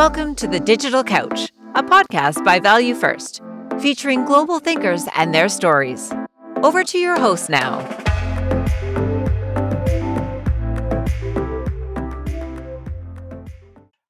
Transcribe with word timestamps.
Welcome 0.00 0.34
to 0.36 0.48
The 0.48 0.58
Digital 0.58 1.04
Couch, 1.04 1.52
a 1.74 1.82
podcast 1.82 2.42
by 2.42 2.58
Value 2.58 2.94
First, 2.94 3.42
featuring 3.80 4.24
global 4.24 4.58
thinkers 4.58 5.06
and 5.14 5.34
their 5.34 5.50
stories. 5.50 6.10
Over 6.62 6.84
to 6.84 6.96
your 6.96 7.20
host 7.20 7.50
now. 7.50 7.80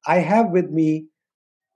I 0.07 0.18
have 0.21 0.50
with 0.50 0.71
me 0.71 1.08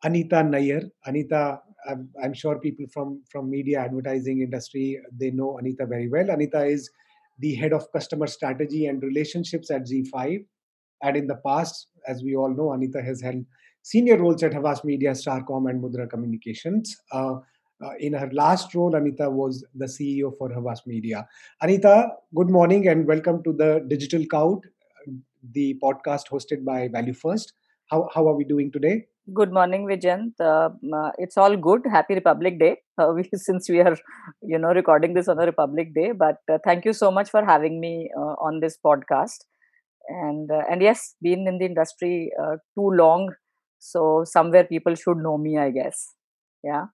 Anita 0.05 0.37
Nayyar. 0.37 0.91
Anita, 1.05 1.59
I'm, 1.91 2.09
I'm, 2.23 2.35
sure 2.35 2.61
people 2.61 2.87
from, 2.95 3.21
from 3.29 3.51
media 3.51 3.81
advertising 3.81 4.43
industry, 4.43 5.01
they 5.11 5.33
know 5.33 5.59
Anita 5.59 5.87
very 5.87 6.09
well. 6.09 6.31
Anita 6.31 6.65
is 6.65 6.89
the 7.41 7.57
head 7.57 7.73
of 7.73 7.91
customer 7.91 8.29
strategy 8.29 8.87
and 8.87 9.03
relationships 9.03 9.73
at 9.73 9.89
ZEE5. 9.89 10.47
And 11.03 11.17
in 11.17 11.27
the 11.27 11.41
past, 11.45 11.89
as 12.07 12.23
we 12.23 12.37
all 12.37 12.55
know, 12.55 12.73
Anita 12.73 13.03
has 13.03 13.21
held 13.21 13.45
senior 13.85 14.17
roles 14.17 14.43
at 14.43 14.55
Havas 14.55 14.83
Media, 14.83 15.11
Starcom, 15.11 15.69
and 15.69 15.83
Mudra 15.83 16.09
Communications. 16.09 16.97
Uh, 17.13 17.35
uh, 17.85 17.91
in 18.01 18.15
her 18.15 18.31
last 18.33 18.75
role, 18.75 18.95
Anita 18.95 19.29
was 19.29 19.63
the 19.75 19.85
CEO 19.85 20.33
for 20.39 20.51
Havas 20.51 20.87
Media. 20.87 21.29
Anita, 21.61 22.09
good 22.35 22.49
morning 22.49 22.89
and 22.89 23.07
welcome 23.07 23.43
to 23.43 23.53
the 23.53 23.85
Digital 23.87 24.25
Couch, 24.25 24.63
the 25.53 25.79
podcast 25.83 26.31
hosted 26.33 26.65
by 26.65 26.89
Value 26.89 27.13
First. 27.13 27.53
How, 27.91 28.09
how 28.15 28.27
are 28.27 28.35
we 28.35 28.45
doing 28.45 28.73
today? 28.73 29.05
Good 29.35 29.53
morning, 29.53 29.87
Vijayant. 29.87 30.33
Uh, 30.41 30.71
uh, 30.97 31.11
it's 31.19 31.37
all 31.37 31.55
good. 31.55 31.83
Happy 31.91 32.15
Republic 32.15 32.59
Day. 32.59 32.77
Uh, 32.97 33.13
we, 33.13 33.29
since 33.35 33.69
we 33.69 33.81
are, 33.81 33.97
you 34.41 34.57
know, 34.57 34.69
recording 34.69 35.15
this 35.15 35.27
on 35.27 35.37
a 35.41 35.45
Republic 35.45 35.93
Day. 35.93 36.13
But 36.13 36.37
uh, 36.49 36.59
thank 36.65 36.85
you 36.85 36.93
so 36.93 37.11
much 37.11 37.29
for 37.29 37.45
having 37.45 37.81
me 37.81 38.09
on 38.17 38.61
this 38.61 38.79
podcast. 38.87 39.39
And 40.09 40.49
and 40.49 40.81
yes, 40.81 41.17
been 41.21 41.49
in 41.49 41.59
the 41.59 41.65
industry 41.65 42.31
too 42.77 42.91
long 42.93 43.35
so 43.85 44.25
somewhere 44.25 44.65
people 44.65 44.95
should 44.95 45.19
know 45.19 45.37
me 45.37 45.59
i 45.59 45.71
guess. 45.71 46.15
Yeah. 46.63 46.87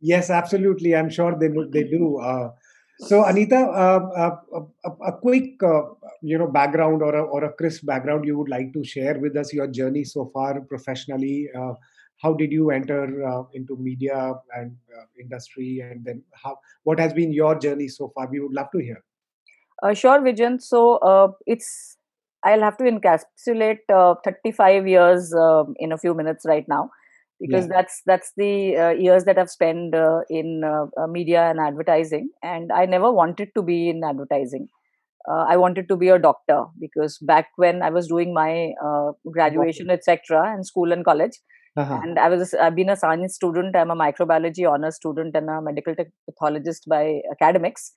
Yes 0.00 0.30
absolutely. 0.30 0.96
I'm 0.96 1.10
sure 1.10 1.38
they 1.38 1.48
they 1.72 1.84
do 1.88 2.18
uh, 2.18 2.50
so 3.00 3.24
anita 3.24 3.56
uh, 3.56 4.00
uh, 4.22 4.36
a, 4.84 4.90
a, 5.08 5.12
quick 5.18 5.62
uh, 5.62 5.82
you 6.22 6.38
know 6.38 6.46
background 6.46 7.02
or 7.02 7.14
a, 7.14 7.22
or 7.22 7.44
a 7.44 7.52
crisp 7.52 7.84
background 7.84 8.24
you 8.24 8.38
would 8.38 8.48
like 8.48 8.72
to 8.72 8.82
share 8.84 9.18
with 9.18 9.36
us 9.36 9.52
your 9.52 9.66
journey 9.66 10.04
so 10.04 10.30
far 10.32 10.60
professionally 10.62 11.48
uh, 11.58 11.74
how 12.22 12.32
did 12.32 12.50
you 12.50 12.70
enter 12.70 13.02
uh, 13.26 13.42
into 13.52 13.76
media 13.76 14.34
and 14.56 14.76
industry 15.20 15.80
and 15.84 16.04
then 16.04 16.22
how 16.32 16.58
what 16.84 16.98
has 16.98 17.12
been 17.12 17.32
your 17.32 17.58
journey 17.58 17.88
so 17.88 18.10
far? 18.14 18.28
We 18.30 18.40
would 18.40 18.52
love 18.52 18.70
to 18.72 18.78
hear. 18.78 19.02
Sure 19.94 20.20
Vijayant 20.20 20.62
so 20.62 21.36
it's 21.46 21.96
I'll 22.44 22.60
have 22.60 22.78
to 22.78 22.84
encapsulate 22.84 23.80
uh, 23.92 24.14
35 24.24 24.86
years 24.88 25.34
uh, 25.34 25.64
in 25.76 25.92
a 25.92 25.98
few 25.98 26.14
minutes 26.14 26.44
right 26.46 26.64
now 26.68 26.90
because 27.40 27.64
yeah. 27.64 27.72
that's 27.76 28.02
that's 28.06 28.32
the 28.36 28.76
uh, 28.76 28.90
years 28.90 29.24
that 29.24 29.38
I've 29.38 29.50
spent 29.50 29.94
uh, 29.94 30.20
in 30.28 30.62
uh, 30.64 30.86
uh, 31.00 31.06
media 31.06 31.48
and 31.48 31.58
advertising 31.58 32.30
and 32.42 32.70
I 32.70 32.86
never 32.86 33.10
wanted 33.10 33.50
to 33.56 33.62
be 33.62 33.88
in 33.88 34.02
advertising 34.04 34.68
I 35.32 35.58
wanted 35.58 35.86
to 35.88 35.96
be 35.96 36.08
a 36.08 36.18
doctor 36.18 36.64
because 36.80 37.16
back 37.18 37.50
when 37.54 37.82
I 37.82 37.90
was 37.90 38.08
doing 38.08 38.34
my 38.34 38.72
graduation 39.30 39.88
etc 39.88 40.52
and 40.52 40.66
school 40.66 40.92
and 40.92 41.04
college 41.04 41.38
uh-huh. 41.76 42.00
and 42.02 42.18
I 42.18 42.28
was 42.28 42.52
I've 42.54 42.74
been 42.74 42.90
a 42.90 42.96
science 42.96 43.36
student 43.36 43.76
I'm 43.76 43.92
a 43.92 43.94
microbiology 43.94 44.68
honors 44.68 44.96
student 44.96 45.36
and 45.36 45.48
a 45.48 45.62
medical 45.62 45.94
pathologist 46.28 46.88
by 46.88 47.20
academics 47.30 47.92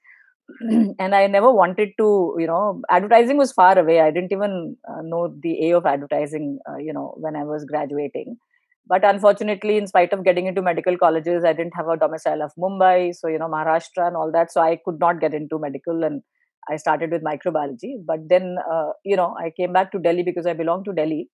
and 1.00 1.16
I 1.16 1.28
never 1.28 1.52
wanted 1.52 1.92
to, 1.98 2.36
you 2.38 2.48
know, 2.48 2.82
advertising 2.90 3.38
was 3.38 3.52
far 3.52 3.78
away. 3.78 4.02
I 4.02 4.12
didn't 4.12 4.32
even 4.32 4.78
uh, 4.90 5.02
know 5.02 5.34
the 5.42 5.70
A 5.70 5.78
of 5.78 5.86
advertising, 5.86 6.60
uh, 6.70 6.78
you 6.78 6.94
know, 6.94 7.14
when 7.18 7.36
I 7.36 7.44
was 7.44 7.66
graduating. 7.66 8.38
But 8.86 9.06
unfortunately, 9.06 9.78
in 9.78 9.88
spite 9.88 10.12
of 10.12 10.26
getting 10.26 10.46
into 10.48 10.62
medical 10.62 10.98
colleges, 10.98 11.46
I 11.46 11.54
didn't 11.54 11.76
have 11.76 11.88
a 11.88 11.96
domicile 11.96 12.42
of 12.42 12.52
Mumbai, 12.60 13.16
so 13.16 13.30
you 13.30 13.40
know, 13.40 13.48
Maharashtra 13.48 14.08
and 14.08 14.18
all 14.18 14.30
that. 14.34 14.52
So 14.52 14.62
I 14.62 14.78
could 14.84 15.00
not 15.00 15.22
get 15.22 15.34
into 15.34 15.58
medical, 15.58 16.04
and 16.04 16.22
I 16.70 16.76
started 16.76 17.12
with 17.12 17.24
microbiology. 17.24 17.94
But 18.06 18.28
then, 18.28 18.58
uh, 18.70 18.90
you 19.06 19.16
know, 19.16 19.36
I 19.40 19.52
came 19.52 19.72
back 19.72 19.94
to 19.94 20.00
Delhi 20.00 20.24
because 20.24 20.46
I 20.46 20.54
belong 20.54 20.84
to 20.84 20.92
Delhi, 20.92 21.30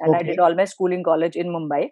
and 0.00 0.12
okay. 0.12 0.24
I 0.24 0.28
did 0.28 0.40
all 0.40 0.56
my 0.56 0.64
schooling 0.64 1.04
college 1.04 1.36
in 1.36 1.48
Mumbai. 1.48 1.90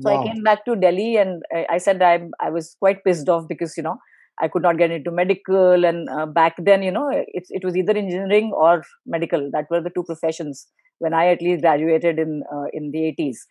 So 0.00 0.12
wow. 0.12 0.20
I 0.20 0.26
came 0.26 0.42
back 0.42 0.66
to 0.66 0.76
Delhi, 0.76 1.16
and 1.16 1.42
I, 1.50 1.66
I 1.70 1.78
said 1.78 2.02
I 2.02 2.20
I 2.38 2.50
was 2.50 2.76
quite 2.78 3.02
pissed 3.04 3.30
off 3.30 3.48
because 3.48 3.78
you 3.78 3.82
know 3.82 3.96
I 4.42 4.48
could 4.48 4.62
not 4.62 4.78
get 4.78 4.90
into 4.90 5.10
medical, 5.10 5.84
and 5.84 6.08
uh, 6.08 6.26
back 6.26 6.54
then, 6.58 6.82
you 6.82 6.90
know, 6.90 7.08
it 7.10 7.44
it 7.50 7.64
was 7.64 7.76
either 7.76 7.96
engineering 7.96 8.52
or 8.54 8.82
medical. 9.06 9.48
That 9.52 9.66
were 9.70 9.80
the 9.80 9.90
two 9.90 10.04
professions 10.04 10.66
when 10.98 11.14
I 11.14 11.28
at 11.28 11.42
least 11.42 11.62
graduated 11.62 12.18
in 12.18 12.42
uh, 12.52 12.66
in 12.72 12.90
the 12.92 13.06
eighties. 13.06 13.46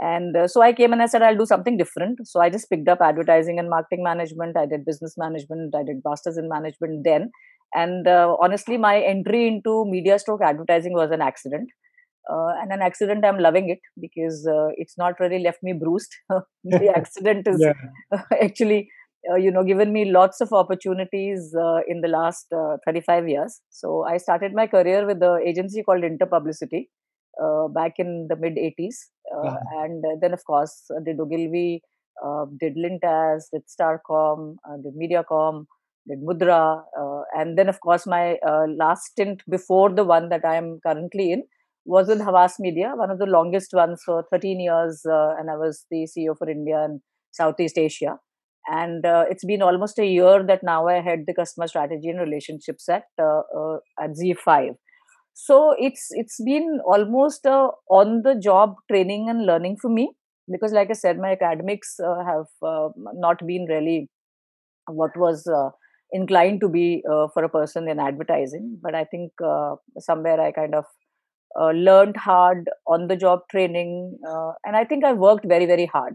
And 0.00 0.36
uh, 0.36 0.48
so 0.48 0.62
I 0.62 0.72
came 0.72 0.92
and 0.92 1.02
I 1.02 1.06
said 1.06 1.22
I'll 1.22 1.36
do 1.36 1.46
something 1.46 1.76
different. 1.76 2.26
So 2.26 2.40
I 2.40 2.50
just 2.50 2.68
picked 2.68 2.88
up 2.88 3.00
advertising 3.00 3.58
and 3.58 3.70
marketing 3.70 4.02
management. 4.02 4.56
I 4.56 4.66
did 4.66 4.84
business 4.84 5.14
management. 5.16 5.74
I 5.76 5.84
did 5.84 6.02
masters 6.04 6.38
in 6.38 6.48
management 6.48 7.04
then. 7.04 7.30
And 7.74 8.08
uh, 8.08 8.36
honestly, 8.40 8.76
my 8.78 9.00
entry 9.00 9.46
into 9.46 9.84
media 9.86 10.18
stroke 10.18 10.42
advertising 10.42 10.94
was 10.94 11.10
an 11.10 11.20
accident. 11.20 11.70
Uh, 12.30 12.52
and 12.60 12.70
an 12.70 12.80
accident 12.80 13.24
i'm 13.24 13.40
loving 13.40 13.68
it 13.68 13.80
because 14.00 14.46
uh, 14.46 14.68
it's 14.76 14.96
not 14.96 15.18
really 15.18 15.40
left 15.40 15.58
me 15.60 15.72
bruised 15.72 16.12
the 16.62 16.88
accident 16.96 17.48
is 17.48 17.66
actually 18.40 18.88
uh, 19.30 19.36
you 19.36 19.50
know 19.50 19.62
given 19.62 19.92
me 19.92 20.10
lots 20.10 20.40
of 20.40 20.52
opportunities 20.52 21.54
uh, 21.54 21.80
in 21.86 22.00
the 22.00 22.08
last 22.08 22.46
uh, 22.52 22.76
35 22.84 23.28
years. 23.28 23.60
So 23.70 24.04
i 24.04 24.16
started 24.16 24.52
my 24.52 24.66
career 24.66 25.06
with 25.06 25.20
the 25.20 25.40
agency 25.46 25.82
called 25.82 26.02
interpublicity 26.02 26.86
uh, 27.42 27.68
back 27.68 27.94
in 27.98 28.26
the 28.28 28.36
mid 28.36 28.56
80s 28.56 28.96
uh, 29.34 29.46
uh-huh. 29.48 29.58
and 29.82 30.04
then 30.20 30.32
of 30.32 30.44
course 30.44 30.90
did 31.04 31.18
ogilvy 31.18 31.82
did 32.60 32.74
lintas 32.76 33.44
did 33.52 33.62
starcom 33.74 34.56
did 34.82 34.94
mediacom 35.02 35.64
did 36.08 36.20
mudra 36.20 36.82
and 37.34 37.56
then 37.56 37.68
of 37.68 37.80
course 37.80 38.06
my 38.06 38.36
last 38.82 39.04
stint 39.12 39.42
before 39.48 39.88
the 39.90 40.04
one 40.04 40.28
that 40.28 40.44
i 40.44 40.56
am 40.56 40.78
currently 40.86 41.32
in 41.32 41.42
was 41.86 42.06
with 42.08 42.20
havas 42.20 42.58
media 42.58 42.92
one 42.96 43.10
of 43.10 43.18
the 43.18 43.30
longest 43.36 43.72
ones 43.72 44.02
for 44.04 44.18
13 44.30 44.60
years 44.60 45.00
and 45.06 45.50
i 45.50 45.56
was 45.56 45.86
the 45.90 46.06
ceo 46.12 46.36
for 46.36 46.50
india 46.50 46.84
and 46.84 47.00
southeast 47.40 47.78
asia 47.78 48.18
and 48.68 49.04
uh, 49.04 49.24
it's 49.28 49.44
been 49.44 49.62
almost 49.62 49.98
a 49.98 50.06
year 50.06 50.42
that 50.46 50.62
now 50.62 50.86
i 50.88 51.00
head 51.00 51.24
the 51.26 51.34
customer 51.34 51.66
strategy 51.66 52.08
and 52.08 52.20
relationships 52.20 52.88
at 52.88 53.04
uh, 53.20 53.42
uh, 53.58 53.78
at 54.00 54.10
ZEE5 54.10 54.74
so 55.34 55.74
it's 55.78 56.08
it's 56.10 56.42
been 56.44 56.80
almost 56.84 57.44
a 57.46 57.68
on 57.90 58.22
the 58.22 58.34
job 58.34 58.74
training 58.90 59.28
and 59.28 59.46
learning 59.46 59.76
for 59.80 59.90
me 59.90 60.12
because 60.50 60.72
like 60.72 60.90
i 60.90 60.92
said 60.92 61.18
my 61.18 61.32
academics 61.32 61.98
uh, 62.00 62.22
have 62.24 62.46
uh, 62.62 62.88
not 63.14 63.44
been 63.46 63.66
really 63.68 64.08
what 64.88 65.16
was 65.16 65.46
uh, 65.46 65.70
inclined 66.12 66.60
to 66.60 66.68
be 66.68 67.02
for 67.32 67.42
a 67.44 67.48
person 67.48 67.88
in 67.88 67.98
advertising. 67.98 68.78
But 68.82 68.94
i 68.94 69.04
think 69.04 69.32
somewhere 69.98 70.40
i 70.40 70.52
kind 70.52 70.74
of 70.74 70.84
learned 71.74 72.16
hard 72.16 72.68
on 72.86 73.08
the 73.08 73.16
job 73.16 73.40
training 73.50 74.18
and 74.64 74.76
i 74.76 74.84
think 74.84 75.04
i 75.04 75.12
worked 75.12 75.46
very 75.46 75.66
very 75.66 75.86
hard 75.86 76.14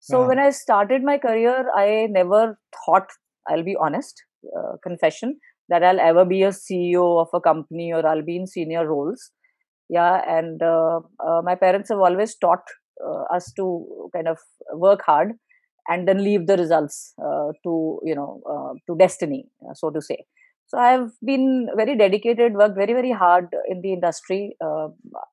so 0.00 0.26
when 0.26 0.38
I 0.38 0.50
started 0.50 1.02
my 1.02 1.18
career, 1.18 1.66
I 1.76 2.08
never 2.10 2.58
thought, 2.84 3.08
I'll 3.48 3.64
be 3.64 3.76
honest, 3.78 4.22
uh, 4.56 4.76
confession, 4.82 5.38
that 5.68 5.84
I'll 5.84 6.00
ever 6.00 6.24
be 6.24 6.42
a 6.42 6.48
CEO 6.48 7.20
of 7.20 7.28
a 7.34 7.40
company 7.40 7.92
or 7.92 8.06
I'll 8.06 8.24
be 8.24 8.36
in 8.36 8.46
senior 8.46 8.88
roles. 8.88 9.30
Yeah, 9.88 10.22
and 10.26 10.62
uh, 10.62 11.00
uh, 11.24 11.42
my 11.42 11.54
parents 11.54 11.90
have 11.90 11.98
always 11.98 12.36
taught 12.36 12.62
uh, 13.04 13.24
us 13.34 13.52
to 13.56 14.08
kind 14.14 14.28
of 14.28 14.38
work 14.72 15.02
hard 15.04 15.32
and 15.88 16.06
then 16.06 16.22
leave 16.22 16.46
the 16.46 16.56
results 16.56 17.12
uh, 17.22 17.48
to 17.64 18.00
you 18.04 18.14
know 18.14 18.40
uh, 18.48 18.74
to 18.86 18.96
destiny, 18.98 19.46
so 19.74 19.90
to 19.90 20.00
say. 20.00 20.18
So 20.68 20.78
I've 20.78 21.10
been 21.24 21.68
very 21.76 21.96
dedicated, 21.96 22.54
worked 22.54 22.76
very 22.76 22.92
very 22.92 23.10
hard 23.10 23.48
in 23.68 23.80
the 23.80 23.92
industry. 23.92 24.56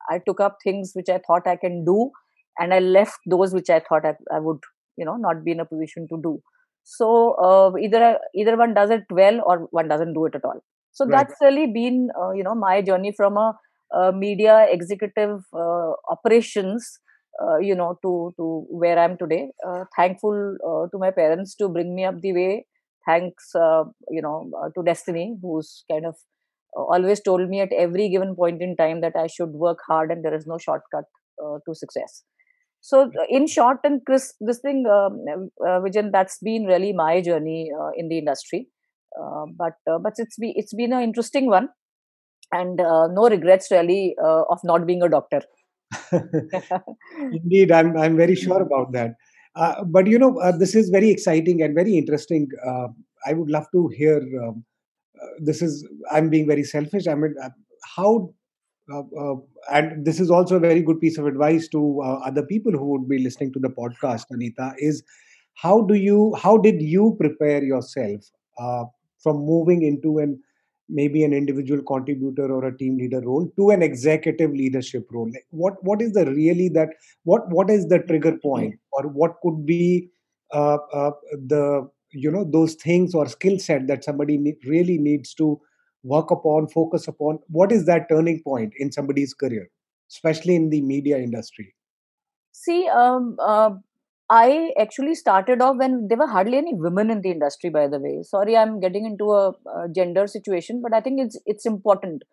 I 0.10 0.20
took 0.26 0.40
up 0.40 0.58
things 0.64 0.94
which 0.96 1.10
I 1.10 1.20
thought 1.20 1.46
I 1.46 1.56
can 1.56 1.86
do 1.86 2.12
and 2.60 2.74
i 2.74 2.80
left 2.80 3.20
those 3.26 3.54
which 3.54 3.70
i 3.70 3.80
thought 3.80 4.06
i, 4.06 4.14
I 4.34 4.40
would 4.40 4.60
you 4.98 5.06
know 5.06 5.16
not 5.16 5.44
be 5.44 5.52
in 5.52 5.60
a 5.60 5.66
position 5.66 6.08
to 6.10 6.20
do. 6.22 6.42
So 6.84 7.34
uh, 7.34 7.78
either 7.78 8.18
either 8.36 8.58
one 8.58 8.74
does 8.74 8.90
it 8.90 9.04
well 9.10 9.42
or 9.46 9.68
one 9.72 9.88
doesn't 9.88 10.14
do 10.14 10.26
it 10.26 10.36
at 10.36 10.46
all. 10.46 10.64
So 10.92 11.06
right. 11.06 11.28
that's 11.28 11.40
really 11.42 11.68
been 11.68 12.10
uh, 12.20 12.32
you 12.32 12.44
know 12.44 12.56
my 12.56 12.82
journey 12.82 13.14
from 13.16 13.38
a, 13.38 13.54
a 13.94 14.12
media 14.12 14.68
executive 14.70 15.42
uh, 15.54 15.92
operations 16.10 17.00
uh, 17.42 17.58
you 17.58 17.76
know 17.76 17.98
to 18.02 18.34
to 18.38 18.66
where 18.70 18.98
i'm 19.00 19.18
today. 19.18 19.50
Uh, 19.68 19.84
thankful 19.96 20.58
uh, 20.70 20.90
to 20.92 20.98
my 20.98 21.12
parents 21.12 21.56
to 21.56 21.70
bring 21.70 21.96
me 21.96 22.06
up 22.06 22.20
the 22.22 22.34
way. 22.34 22.66
Thanks 23.06 23.52
you 23.56 24.22
know 24.22 24.52
to 24.76 24.84
destiny 24.84 25.38
who's 25.42 25.86
kind 25.90 26.06
of 26.06 26.16
always 26.76 27.22
told 27.22 27.50
me 27.50 27.62
at 27.62 27.72
every 27.72 28.10
given 28.10 28.36
point 28.36 28.62
in 28.62 28.76
time 28.76 29.00
that 29.00 29.16
i 29.16 29.26
should 29.26 29.54
work 29.66 29.80
hard 29.88 30.12
and 30.12 30.26
there 30.26 30.36
is 30.36 30.46
no 30.46 30.58
shortcut 30.58 31.06
to 31.66 31.74
success 31.74 32.24
so, 32.88 33.12
in 33.28 33.48
short 33.48 33.80
and 33.84 34.00
crisp, 34.06 34.36
this 34.40 34.60
thing, 34.60 34.86
um, 34.90 35.50
uh, 35.68 35.82
that's 36.10 36.38
been 36.42 36.64
really 36.64 36.94
my 36.94 37.20
journey 37.20 37.70
uh, 37.78 37.90
in 37.98 38.08
the 38.08 38.18
industry. 38.18 38.70
Uh, 39.22 39.44
but 39.58 39.74
uh, 39.92 39.98
but 40.00 40.14
it's 40.16 40.38
be 40.38 40.54
it's 40.56 40.74
been 40.74 40.94
an 40.94 41.04
interesting 41.04 41.48
one, 41.48 41.68
and 42.54 42.80
uh, 42.80 43.08
no 43.08 43.28
regrets 43.28 43.68
really 43.72 44.16
uh, 44.24 44.44
of 44.50 44.60
not 44.64 44.88
being 44.88 45.02
a 45.02 45.10
doctor. 45.10 45.42
Indeed, 47.20 47.74
I'm 47.74 47.98
I'm 47.98 48.16
very 48.16 48.36
sure 48.36 48.62
about 48.62 48.94
that. 48.94 49.16
But 49.88 50.08
you 50.08 50.18
know, 50.18 50.40
this 50.58 50.74
is 50.74 50.90
very 50.90 51.10
exciting 51.10 51.62
and 51.62 51.76
very 51.76 51.98
interesting. 51.98 52.48
I 53.26 53.34
would 53.34 53.50
love 53.50 53.66
to 53.74 53.90
hear. 53.98 54.22
Um, 54.46 54.64
this 55.44 55.62
is 55.62 55.86
I'm 56.10 56.30
being 56.30 56.48
very 56.48 56.64
selfish. 56.64 57.06
I 57.06 57.16
mean, 57.16 57.36
how 57.98 58.34
and 59.72 60.06
this 60.06 60.20
is 60.20 60.32
also 60.32 60.56
a 60.56 60.60
very 60.60 60.82
good 60.82 61.00
piece 61.00 61.18
of 61.18 61.26
advice 61.28 61.68
to 61.68 62.02
uh, 62.02 62.20
other 62.26 62.44
people 62.44 62.72
who 62.72 62.86
would 62.86 63.08
be 63.10 63.20
listening 63.20 63.52
to 63.54 63.60
the 63.60 63.70
podcast 63.70 64.26
anita 64.32 64.74
is 64.78 65.04
how 65.56 65.82
do 65.82 65.96
you 65.96 66.36
how 66.36 66.58
did 66.58 66.82
you 66.82 67.16
prepare 67.20 67.64
yourself 67.64 68.22
uh, 68.60 68.86
from 69.22 69.38
moving 69.38 69.82
into 69.84 70.20
an 70.20 70.40
maybe 70.90 71.24
an 71.24 71.34
individual 71.34 71.82
contributor 71.84 72.52
or 72.52 72.66
a 72.66 72.78
team 72.78 72.98
leader 72.98 73.20
role 73.22 73.52
to 73.58 73.72
an 73.72 73.82
executive 73.82 74.52
leadership 74.52 75.06
role? 75.12 75.30
What 75.50 75.84
what 75.84 76.02
is 76.02 76.14
the 76.14 76.26
really 76.26 76.70
that 76.70 76.90
what 77.24 77.50
what 77.50 77.70
is 77.70 77.88
the 77.88 78.00
trigger 78.00 78.38
point 78.38 78.76
or 78.94 79.04
what 79.04 79.36
could 79.42 79.66
be 79.66 80.10
uh, 80.54 80.78
uh, 80.94 81.12
the 81.48 81.90
you 82.12 82.32
know 82.32 82.46
those 82.46 82.76
things 82.76 83.14
or 83.14 83.28
skill 83.28 83.60
set 83.60 83.88
that 83.88 84.04
somebody 84.04 84.38
ne- 84.38 84.56
really 84.66 84.98
needs 84.98 85.34
to 85.36 85.60
work 86.04 86.32
upon 86.32 86.68
focus 86.68 87.08
upon 87.08 87.40
what 87.48 87.72
is 87.72 87.86
that 87.86 88.08
turning 88.10 88.42
point 88.44 88.74
in 88.78 88.92
somebody's 88.92 89.34
career 89.34 89.70
especially 90.10 90.56
in 90.56 90.70
the 90.70 90.82
media 90.82 91.18
industry 91.18 91.74
See, 92.58 92.88
um, 92.88 93.38
uh, 93.40 93.70
I 94.32 94.74
actually 94.80 95.14
started 95.14 95.62
off 95.62 95.78
when 95.78 96.08
there 96.08 96.18
were 96.18 96.28
hardly 96.28 96.58
any 96.58 96.74
women 96.74 97.12
in 97.12 97.22
the 97.22 97.30
industry. 97.30 97.70
By 97.70 97.88
the 97.88 98.00
way, 98.00 98.24
sorry, 98.24 98.58
I'm 98.58 98.80
getting 98.80 99.06
into 99.06 99.32
a, 99.32 99.50
a 99.50 99.88
gender 99.94 100.26
situation, 100.26 100.82
but 100.82 100.92
I 100.92 101.02
think 101.02 101.22
it's 101.22 101.40
it's 101.46 101.68
important 101.68 102.24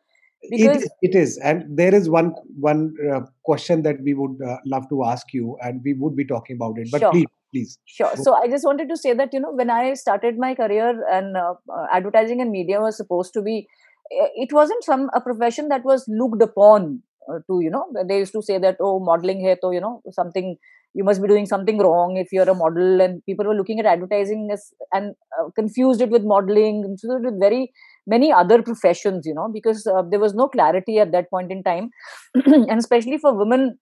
because 0.51 0.83
is 0.83 0.91
it 1.03 1.15
is 1.15 1.39
and 1.39 1.65
there 1.77 1.95
is 1.95 2.09
one 2.09 2.35
one 2.59 2.95
uh, 3.13 3.21
question 3.45 3.83
that 3.83 4.01
we 4.03 4.15
would 4.15 4.41
uh, 4.43 4.57
love 4.65 4.89
to 4.89 5.05
ask 5.05 5.33
you 5.33 5.57
and 5.63 5.83
we 5.85 5.93
would 5.93 6.17
be 6.17 6.25
talking 6.25 6.57
about 6.57 6.79
it 6.79 6.89
but 6.91 7.01
sure, 7.01 7.13
please 7.13 7.27
please. 7.55 7.79
Sure. 7.87 8.15
So 8.17 8.35
I 8.35 8.49
just 8.49 8.65
wanted 8.65 8.89
to 8.89 8.97
say 8.97 9.15
that 9.15 9.33
you 9.33 9.41
know 9.41 9.53
when 9.53 9.71
I 9.71 9.95
started 9.95 10.39
my 10.39 10.55
career 10.55 10.93
and 11.11 11.37
uh, 11.37 11.55
uh, 11.73 11.87
advertising 11.93 12.41
and 12.41 12.51
media 12.51 12.81
was 12.81 12.97
supposed 12.97 13.33
to 13.35 13.43
be, 13.43 13.67
eh, 14.13 14.29
it 14.35 14.53
wasn't 14.53 14.85
some 14.85 15.11
a 15.15 15.21
profession 15.21 15.69
that 15.69 15.85
was 15.85 16.05
looked 16.09 16.43
upon 16.43 17.03
uh, 17.31 17.39
to 17.49 17.61
you 17.61 17.71
know 17.71 17.87
they 18.09 18.19
used 18.19 18.33
to 18.33 18.43
say 18.43 18.59
that 18.59 18.77
oh 18.81 18.99
modeling 18.99 19.41
here 19.41 19.57
to 19.63 19.73
you 19.73 19.81
know 19.81 20.03
something 20.11 20.57
you 20.97 21.03
must 21.03 21.21
be 21.21 21.29
doing 21.29 21.47
something 21.47 21.79
wrong 21.79 22.17
if 22.17 22.29
you're 22.33 22.49
a 22.49 22.55
model 22.55 23.01
and 23.01 23.25
people 23.27 23.45
were 23.45 23.55
looking 23.55 23.81
at 23.81 23.87
advertising 23.87 24.49
as 24.53 24.73
and 24.93 25.15
uh, 25.39 25.49
confused 25.57 26.01
it 26.01 26.11
with 26.11 26.23
modeling 26.25 26.83
confused 26.83 27.25
it 27.25 27.31
with 27.31 27.41
very 27.41 27.73
many 28.07 28.33
other 28.33 28.63
professions 28.63 29.27
you 29.27 29.35
know 29.35 29.49
because 29.53 29.87
uh, 29.87 30.03
there 30.11 30.21
was 30.21 30.35
no 30.35 30.49
clarity 30.49 30.99
at 30.99 31.13
that 31.13 31.31
point 31.31 31.51
in 31.51 31.63
time. 31.63 31.91
And 32.45 32.79
especially 32.79 33.19
for 33.19 33.35
women 33.35 33.79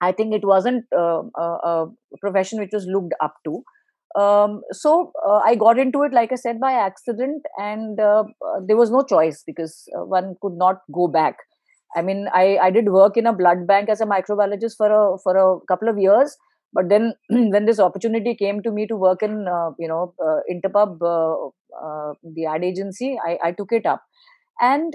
I 0.00 0.12
think 0.12 0.34
it 0.34 0.44
wasn't 0.44 0.84
uh, 0.96 1.22
a, 1.36 1.42
a 1.42 1.88
profession 2.20 2.58
which 2.58 2.70
was 2.72 2.86
looked 2.86 3.14
up 3.20 3.34
to. 3.44 3.62
Um, 4.20 4.62
so 4.72 5.12
uh, 5.26 5.40
I 5.44 5.54
got 5.54 5.78
into 5.78 6.02
it, 6.02 6.12
like 6.12 6.32
I 6.32 6.36
said, 6.36 6.58
by 6.58 6.72
accident, 6.72 7.42
and 7.58 8.00
uh, 8.00 8.24
there 8.66 8.76
was 8.76 8.90
no 8.90 9.02
choice 9.02 9.44
because 9.46 9.88
uh, 9.96 10.04
one 10.04 10.34
could 10.42 10.54
not 10.54 10.78
go 10.92 11.06
back. 11.06 11.36
I 11.96 12.02
mean, 12.02 12.28
I, 12.32 12.58
I 12.58 12.70
did 12.70 12.88
work 12.88 13.16
in 13.16 13.26
a 13.26 13.32
blood 13.32 13.66
bank 13.66 13.88
as 13.88 14.00
a 14.00 14.06
microbiologist 14.06 14.76
for 14.76 14.90
a 14.90 15.18
for 15.18 15.36
a 15.36 15.60
couple 15.66 15.88
of 15.88 15.98
years, 15.98 16.36
but 16.72 16.88
then 16.88 17.14
when 17.30 17.66
this 17.66 17.78
opportunity 17.80 18.34
came 18.34 18.62
to 18.62 18.72
me 18.72 18.86
to 18.88 18.96
work 18.96 19.22
in 19.22 19.46
uh, 19.48 19.70
you 19.78 19.86
know 19.88 20.14
uh, 20.24 20.40
Interpub, 20.52 20.98
the 22.34 22.46
ad 22.46 22.64
agency, 22.64 23.18
I, 23.24 23.38
I 23.44 23.52
took 23.52 23.72
it 23.72 23.86
up, 23.86 24.02
and 24.60 24.94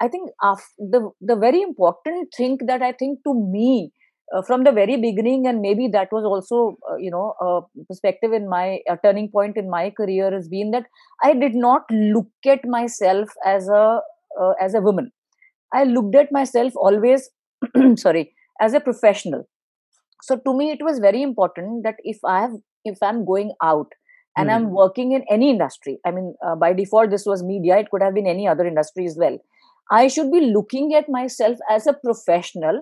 I 0.00 0.08
think 0.08 0.30
af- 0.42 0.74
the 0.78 1.10
the 1.20 1.36
very 1.36 1.60
important 1.62 2.32
thing 2.36 2.58
that 2.66 2.82
I 2.82 2.92
think 2.92 3.20
to 3.24 3.34
me 3.34 3.92
uh, 4.34 4.42
from 4.42 4.64
the 4.64 4.72
very 4.72 4.96
beginning, 4.96 5.46
and 5.46 5.60
maybe 5.60 5.88
that 5.88 6.12
was 6.12 6.24
also 6.24 6.78
uh, 6.90 6.96
you 6.96 7.10
know 7.10 7.34
a 7.40 7.60
perspective 7.88 8.32
in 8.32 8.48
my 8.48 8.80
a 8.88 8.96
turning 9.02 9.28
point 9.30 9.56
in 9.56 9.70
my 9.70 9.90
career 9.90 10.30
has 10.32 10.48
been 10.48 10.70
that 10.72 10.86
I 11.22 11.34
did 11.34 11.54
not 11.54 11.82
look 11.90 12.28
at 12.46 12.64
myself 12.66 13.30
as 13.44 13.68
a 13.68 14.00
uh, 14.40 14.52
as 14.60 14.74
a 14.74 14.80
woman. 14.80 15.10
I 15.72 15.84
looked 15.84 16.14
at 16.16 16.32
myself 16.32 16.74
always, 16.76 17.30
sorry, 17.96 18.34
as 18.60 18.74
a 18.74 18.80
professional 18.80 19.46
so 20.22 20.36
to 20.44 20.56
me 20.56 20.70
it 20.70 20.82
was 20.82 20.98
very 21.04 21.22
important 21.22 21.82
that 21.84 21.96
if 22.12 22.18
i 22.24 22.40
have 22.40 22.54
if 22.84 22.98
i'm 23.02 23.24
going 23.30 23.52
out 23.62 23.92
and 24.36 24.50
Hmm. 24.50 24.54
i'm 24.54 24.70
working 24.78 25.12
in 25.18 25.24
any 25.36 25.50
industry 25.50 25.98
i 26.06 26.10
mean 26.10 26.34
uh, 26.46 26.54
by 26.56 26.72
default 26.72 27.10
this 27.10 27.26
was 27.26 27.42
media 27.42 27.78
it 27.78 27.90
could 27.90 28.02
have 28.02 28.14
been 28.14 28.26
any 28.34 28.46
other 28.48 28.66
industry 28.72 29.06
as 29.06 29.16
well 29.24 29.38
i 29.90 30.06
should 30.08 30.30
be 30.30 30.40
looking 30.40 30.94
at 30.94 31.08
myself 31.08 31.58
as 31.70 31.86
a 31.86 31.92
professional 32.04 32.80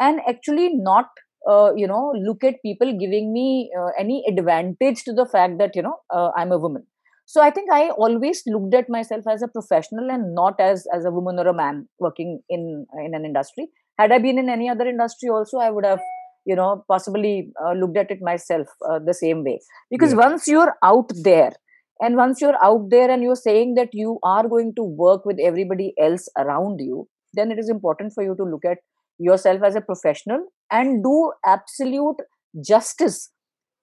and 0.00 0.20
actually 0.28 0.70
not 0.74 1.06
uh, 1.48 1.72
you 1.74 1.86
know 1.86 2.12
look 2.28 2.44
at 2.44 2.62
people 2.62 2.92
giving 2.98 3.32
me 3.32 3.70
uh, 3.80 3.90
any 3.98 4.24
advantage 4.28 5.04
to 5.04 5.12
the 5.12 5.26
fact 5.26 5.58
that 5.58 5.74
you 5.76 5.82
know 5.82 5.96
uh, 6.14 6.30
i'm 6.36 6.52
a 6.52 6.58
woman. 6.58 6.84
So 7.26 7.42
i 7.42 7.50
think 7.50 7.70
i 7.72 7.90
always 7.90 8.42
looked 8.46 8.74
at 8.74 8.88
myself 8.88 9.26
as 9.30 9.42
a 9.42 9.48
professional 9.48 10.10
and 10.10 10.34
not 10.34 10.60
as 10.60 10.86
as 10.94 11.04
a 11.04 11.10
woman 11.10 11.38
or 11.38 11.46
a 11.48 11.54
man 11.54 11.86
working 11.98 12.40
in 12.48 12.86
in 13.06 13.14
an 13.14 13.24
industry. 13.24 13.68
Had 13.98 14.12
i 14.12 14.18
been 14.18 14.38
in 14.38 14.48
any 14.48 14.68
other 14.68 14.86
industry 14.86 15.28
also 15.28 15.58
i 15.58 15.70
would 15.70 15.84
have 15.84 16.00
you 16.46 16.56
know 16.56 16.84
possibly 16.88 17.52
uh, 17.62 17.72
looked 17.72 17.98
at 18.02 18.10
it 18.10 18.22
myself 18.22 18.68
uh, 18.90 18.98
the 18.98 19.14
same 19.14 19.44
way. 19.44 19.58
Because 19.90 20.12
yes. 20.12 20.18
once 20.26 20.48
you're 20.48 20.74
out 20.82 21.10
there 21.22 21.52
and 22.00 22.16
once 22.16 22.40
you're 22.40 22.62
out 22.64 22.88
there 22.90 23.10
and 23.10 23.22
you're 23.22 23.42
saying 23.42 23.74
that 23.74 23.88
you 23.92 24.18
are 24.22 24.48
going 24.48 24.72
to 24.74 24.82
work 24.82 25.24
with 25.24 25.38
everybody 25.40 25.92
else 26.00 26.28
around 26.38 26.80
you 26.80 27.08
then 27.34 27.50
it 27.50 27.58
is 27.58 27.68
important 27.68 28.12
for 28.12 28.22
you 28.22 28.34
to 28.36 28.44
look 28.44 28.64
at 28.64 28.78
yourself 29.18 29.62
as 29.62 29.74
a 29.74 29.80
professional 29.80 30.46
and 30.70 31.02
do 31.02 31.32
absolute 31.46 32.16
justice 32.64 33.30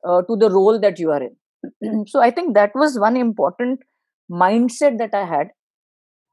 uh, 0.07 0.21
to 0.23 0.35
the 0.37 0.49
role 0.49 0.79
that 0.79 0.99
you 0.99 1.11
are 1.11 1.21
in 1.23 2.05
so 2.07 2.21
i 2.21 2.31
think 2.31 2.53
that 2.53 2.71
was 2.75 2.99
one 2.99 3.17
important 3.17 3.79
mindset 4.31 4.97
that 4.97 5.13
i 5.13 5.25
had 5.25 5.47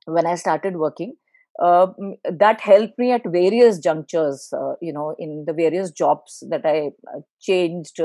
when 0.06 0.26
I 0.26 0.34
started 0.34 0.76
working. 0.76 1.14
Uh, 1.62 1.88
that 2.24 2.60
helped 2.60 2.98
me 2.98 3.12
at 3.12 3.22
various 3.26 3.78
junctures, 3.78 4.48
uh, 4.56 4.72
you 4.80 4.92
know, 4.92 5.14
in 5.18 5.44
the 5.46 5.52
various 5.52 5.90
jobs 5.90 6.42
that 6.48 6.64
I 6.64 6.90
uh, 7.14 7.20
changed, 7.40 8.00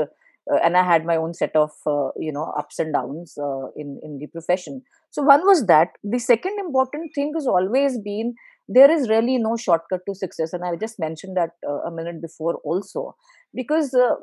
uh, 0.52 0.58
and 0.62 0.76
I 0.76 0.82
had 0.82 1.04
my 1.04 1.16
own 1.16 1.34
set 1.34 1.54
of, 1.54 1.70
uh, 1.86 2.08
you 2.16 2.32
know, 2.32 2.52
ups 2.58 2.78
and 2.78 2.92
downs 2.92 3.36
uh, 3.38 3.66
in 3.76 4.00
in 4.02 4.18
the 4.18 4.26
profession. 4.28 4.82
So 5.10 5.22
one 5.22 5.42
was 5.46 5.66
that. 5.66 5.88
The 6.02 6.18
second 6.18 6.58
important 6.58 7.12
thing 7.14 7.32
has 7.34 7.46
always 7.46 7.98
been 7.98 8.34
there 8.68 8.90
is 8.90 9.08
really 9.08 9.38
no 9.38 9.56
shortcut 9.56 10.00
to 10.06 10.14
success, 10.14 10.52
and 10.52 10.64
I 10.64 10.76
just 10.76 10.98
mentioned 10.98 11.36
that 11.36 11.50
uh, 11.66 11.80
a 11.86 11.90
minute 11.90 12.20
before 12.20 12.56
also, 12.64 13.16
because 13.54 13.94
uh, 13.94 14.14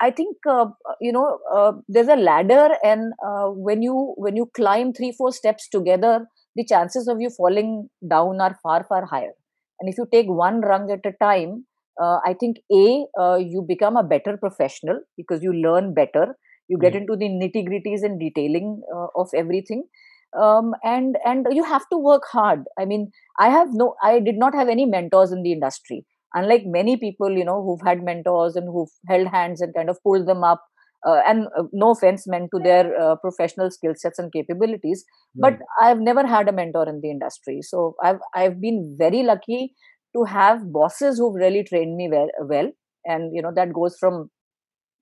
I, 0.00 0.06
I 0.08 0.10
think 0.10 0.36
uh, 0.48 0.66
you 1.00 1.12
know 1.12 1.82
there's 1.88 2.08
a 2.08 2.16
ladder, 2.16 2.70
and 2.84 3.12
when 3.68 3.82
you 3.82 4.14
when 4.16 4.36
you 4.36 4.50
climb 4.54 4.92
three 4.92 5.12
four 5.12 5.32
steps 5.32 5.68
together 5.68 6.26
the 6.56 6.64
chances 6.64 7.06
of 7.06 7.20
you 7.20 7.30
falling 7.30 7.88
down 8.08 8.40
are 8.40 8.56
far 8.62 8.84
far 8.84 9.06
higher 9.06 9.32
and 9.78 9.88
if 9.88 9.96
you 9.98 10.06
take 10.12 10.26
one 10.26 10.60
rung 10.60 10.90
at 10.90 11.06
a 11.06 11.12
time 11.22 11.64
uh, 12.02 12.18
i 12.26 12.32
think 12.40 12.56
a 12.72 13.06
uh, 13.24 13.36
you 13.36 13.62
become 13.72 13.96
a 13.96 14.02
better 14.12 14.36
professional 14.36 15.00
because 15.16 15.42
you 15.42 15.52
learn 15.52 15.94
better. 15.94 16.36
You 16.72 16.78
get 16.78 16.94
Hmm. 16.94 16.98
into 16.98 17.16
the 17.20 17.28
nitty 17.28 17.60
gritties 17.68 18.02
and 18.08 18.20
detailing 18.20 18.80
uh, 18.96 19.06
of 19.20 19.28
everything. 19.34 19.84
Um, 20.40 20.74
and 20.84 21.16
and 21.24 21.46
you 21.50 21.64
have 21.64 21.88
to 21.92 21.98
work 21.98 22.22
hard. 22.30 22.64
I 22.78 22.84
mean 22.84 23.10
i 23.38 23.48
have 23.48 23.68
no 23.72 23.94
i 24.02 24.20
did 24.20 24.36
not 24.36 24.54
have 24.54 24.68
any 24.68 24.86
mentors 24.86 25.32
in 25.32 25.42
the 25.42 25.52
industry. 25.52 26.04
Unlike 26.34 26.62
many 26.66 26.96
people 26.96 27.30
you 27.36 27.44
know 27.44 27.62
who've 27.64 27.84
had 27.86 28.04
mentors 28.04 28.54
and 28.56 28.66
who've 28.68 28.92
held 29.08 29.26
hands 29.28 29.60
and 29.60 29.74
kind 29.74 29.90
of 29.90 29.98
pulled 30.04 30.28
them 30.28 30.44
up 30.44 30.62
uh, 31.06 31.20
and 31.26 31.46
uh, 31.58 31.64
no 31.72 31.90
offense 31.90 32.26
meant 32.28 32.50
to 32.54 32.60
their 32.62 32.96
uh, 33.00 33.16
professional 33.16 33.70
skill 33.70 33.94
sets 33.96 34.18
and 34.18 34.32
capabilities 34.32 35.04
but 35.38 35.54
right 35.54 35.60
i've 35.80 35.98
never 35.98 36.24
had 36.26 36.48
a 36.48 36.52
mentor 36.52 36.88
in 36.88 37.00
the 37.00 37.10
industry. 37.10 37.60
So 37.62 37.96
i've 38.02 38.20
i've 38.34 38.60
been 38.60 38.96
very 38.98 39.22
lucky 39.24 39.74
to 40.14 40.24
have 40.24 40.72
bosses 40.72 41.18
who've 41.18 41.34
really 41.34 41.64
trained 41.64 41.96
me 41.96 42.08
well, 42.10 42.28
well. 42.40 42.70
and 43.04 43.34
you 43.34 43.42
know 43.42 43.52
that 43.54 43.72
goes 43.72 43.96
from 43.98 44.30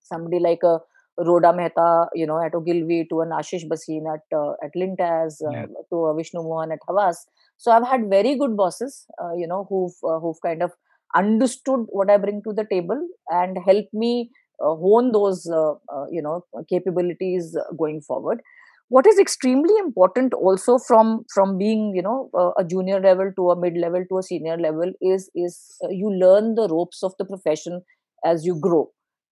somebody 0.03 0.38
like 0.38 0.62
a 0.62 0.79
Roda 1.19 1.53
Mehta, 1.53 2.07
you 2.15 2.27
know, 2.27 2.41
at 2.41 2.55
Ogilvy, 2.55 3.07
to 3.11 3.21
an 3.23 3.31
Ashish 3.31 3.65
Bhasin 3.69 4.05
at 4.12 4.37
uh, 4.37 4.53
at 4.62 4.71
Lintas, 4.77 5.38
yeah 5.41 5.65
uh, 5.65 5.83
to 5.91 6.05
a 6.07 6.15
Vishnu 6.15 6.43
Mohan 6.43 6.73
at 6.73 6.79
Havas. 6.88 7.27
So 7.57 7.73
I've 7.73 7.87
had 7.87 8.09
very 8.09 8.37
good 8.37 8.57
bosses, 8.57 9.05
uh, 9.23 9.35
you 9.35 9.49
know, 9.49 9.67
who've 9.69 9.97
uh, 10.09 10.21
who've 10.21 10.41
kind 10.45 10.62
of 10.62 10.73
understood 11.17 11.87
what 11.88 12.11
I 12.11 12.19
bring 12.19 12.43
to 12.45 12.53
the 12.53 12.67
table 12.71 13.00
and 13.31 13.59
helped 13.67 13.93
me 13.93 14.31
uh, 14.62 14.75
hone 14.75 15.12
those, 15.12 15.50
uh, 15.50 15.73
uh, 15.73 16.07
you 16.11 16.23
know, 16.23 16.45
capabilities 16.69 17.57
going 17.77 18.00
forward. 18.00 18.41
What 18.88 19.07
is 19.07 19.18
extremely 19.18 19.75
important 19.78 20.33
also 20.33 20.78
from 20.78 21.25
from 21.35 21.59
being, 21.59 21.92
you 21.95 22.02
know, 22.02 22.30
uh, 22.38 22.52
a 22.59 22.64
junior 22.64 23.00
level 23.00 23.30
to 23.37 23.50
a 23.50 23.57
mid 23.61 23.76
level 23.76 24.04
to 24.11 24.18
a 24.18 24.23
senior 24.23 24.57
level 24.57 24.92
is 25.02 25.30
is 25.35 25.76
uh, 25.85 25.88
you 25.90 26.11
learn 26.11 26.54
the 26.54 26.68
ropes 26.68 27.02
of 27.02 27.12
the 27.18 27.25
profession 27.26 27.83
as 28.25 28.47
you 28.47 28.59
grow. 28.68 28.90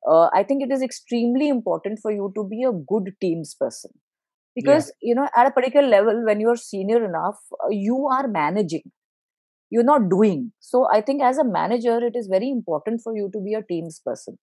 Uh, 0.09 0.29
i 0.39 0.43
think 0.49 0.63
it 0.65 0.71
is 0.75 0.83
extremely 0.87 1.49
important 1.53 1.99
for 2.03 2.13
you 2.17 2.27
to 2.37 2.45
be 2.51 2.63
a 2.65 2.73
good 2.93 3.09
teams 3.21 3.55
person. 3.59 3.91
Yeah. 3.95 4.63
Because 4.63 4.93
you 5.03 5.15
know 5.15 5.29
at 5.37 5.47
a 5.49 5.51
particular 5.53 5.89
level 5.89 6.25
when 6.27 6.41
you're 6.41 6.57
senior 6.57 7.05
enough 7.05 7.39
uh, 7.65 7.69
you 7.71 8.07
are 8.19 8.29
managing. 8.29 8.93
You're 9.71 9.91
not 9.93 10.09
doing. 10.11 10.53
So 10.61 10.87
i 10.97 11.01
think 11.01 11.23
as 11.23 11.39
a 11.39 11.45
manager 11.59 11.99
it 12.11 12.17
is 12.23 12.29
very 12.37 12.51
important 12.51 13.03
for 13.03 13.17
you 13.17 13.31
to 13.37 13.41
be 13.49 13.55
a 13.55 13.63
teams 13.75 14.01
person 14.11 14.39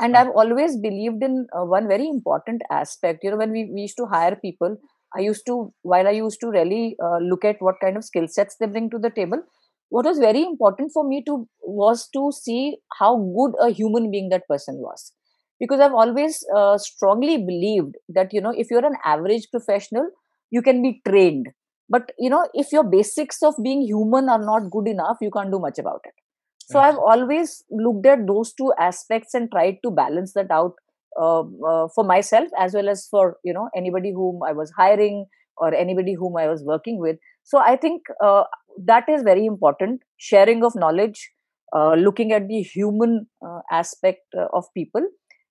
and 0.00 0.16
i've 0.16 0.30
always 0.42 0.76
believed 0.76 1.22
in 1.22 1.46
uh, 1.58 1.64
one 1.64 1.88
very 1.88 2.08
important 2.08 2.62
aspect. 2.70 3.24
You 3.24 3.30
know 3.30 3.36
when 3.36 3.52
we, 3.52 3.70
we 3.72 3.82
used 3.82 3.96
to 3.98 4.06
hire 4.06 4.36
people 4.36 4.76
i 5.16 5.20
used 5.20 5.46
to 5.46 5.72
while 5.82 6.06
i 6.08 6.10
used 6.10 6.40
to 6.40 6.50
really 6.50 6.96
uh, 7.02 7.18
look 7.18 7.44
at 7.44 7.56
what 7.60 7.76
kind 7.80 7.96
of 7.96 8.04
skill 8.04 8.26
sets 8.28 8.56
they 8.60 8.66
bring 8.66 8.90
to 8.90 8.98
the 8.98 9.10
table 9.10 9.42
what 9.88 10.04
was 10.04 10.18
very 10.18 10.42
important 10.42 10.90
for 10.92 11.06
me 11.08 11.22
to 11.24 11.48
was 11.62 12.08
to 12.16 12.30
see 12.32 12.76
how 12.98 13.16
good 13.38 13.54
a 13.60 13.70
human 13.70 14.10
being 14.10 14.28
that 14.30 14.46
person 14.48 14.76
was. 14.78 15.12
Because 15.60 15.80
i've 15.80 15.94
always 16.04 16.44
uh, 16.54 16.76
strongly 16.78 17.36
believed 17.50 17.94
that 18.18 18.32
you 18.32 18.40
know 18.40 18.54
if 18.64 18.70
you're 18.70 18.84
an 18.92 18.98
average 19.04 19.48
professional 19.50 20.10
you 20.50 20.62
can 20.62 20.82
be 20.82 21.00
trained. 21.06 21.48
But 21.88 22.10
you 22.18 22.28
know 22.30 22.48
if 22.52 22.72
your 22.72 22.84
basics 22.84 23.42
of 23.44 23.54
being 23.62 23.82
human 23.82 24.28
are 24.28 24.44
not 24.44 24.70
good 24.70 24.88
enough 24.88 25.18
you 25.20 25.30
can't 25.30 25.52
do 25.52 25.60
much 25.60 25.78
about 25.78 26.00
it 26.04 26.25
so 26.66 26.80
i've 26.80 26.98
always 26.98 27.64
looked 27.70 28.06
at 28.06 28.26
those 28.26 28.52
two 28.52 28.72
aspects 28.78 29.34
and 29.34 29.50
tried 29.50 29.76
to 29.84 29.90
balance 29.90 30.32
that 30.34 30.50
out 30.50 30.74
uh, 31.20 31.40
uh, 31.70 31.88
for 31.94 32.04
myself 32.04 32.48
as 32.58 32.74
well 32.74 32.88
as 32.88 33.06
for 33.10 33.36
you 33.44 33.52
know 33.52 33.68
anybody 33.76 34.12
whom 34.12 34.42
i 34.48 34.52
was 34.52 34.72
hiring 34.76 35.24
or 35.58 35.72
anybody 35.74 36.14
whom 36.14 36.36
i 36.36 36.46
was 36.46 36.62
working 36.64 36.98
with. 37.00 37.16
So 37.44 37.58
i 37.58 37.76
think 37.76 38.02
uh, 38.22 38.44
that 38.84 39.08
is 39.08 39.22
very 39.22 39.46
important. 39.46 40.02
Sharing 40.18 40.62
of 40.64 40.74
knowledge 40.74 41.30
uh, 41.74 41.94
looking 41.94 42.32
at 42.32 42.48
the 42.48 42.60
human 42.62 43.26
uh, 43.46 43.60
aspect 43.70 44.20
uh, 44.38 44.48
of 44.52 44.64
people 44.74 45.00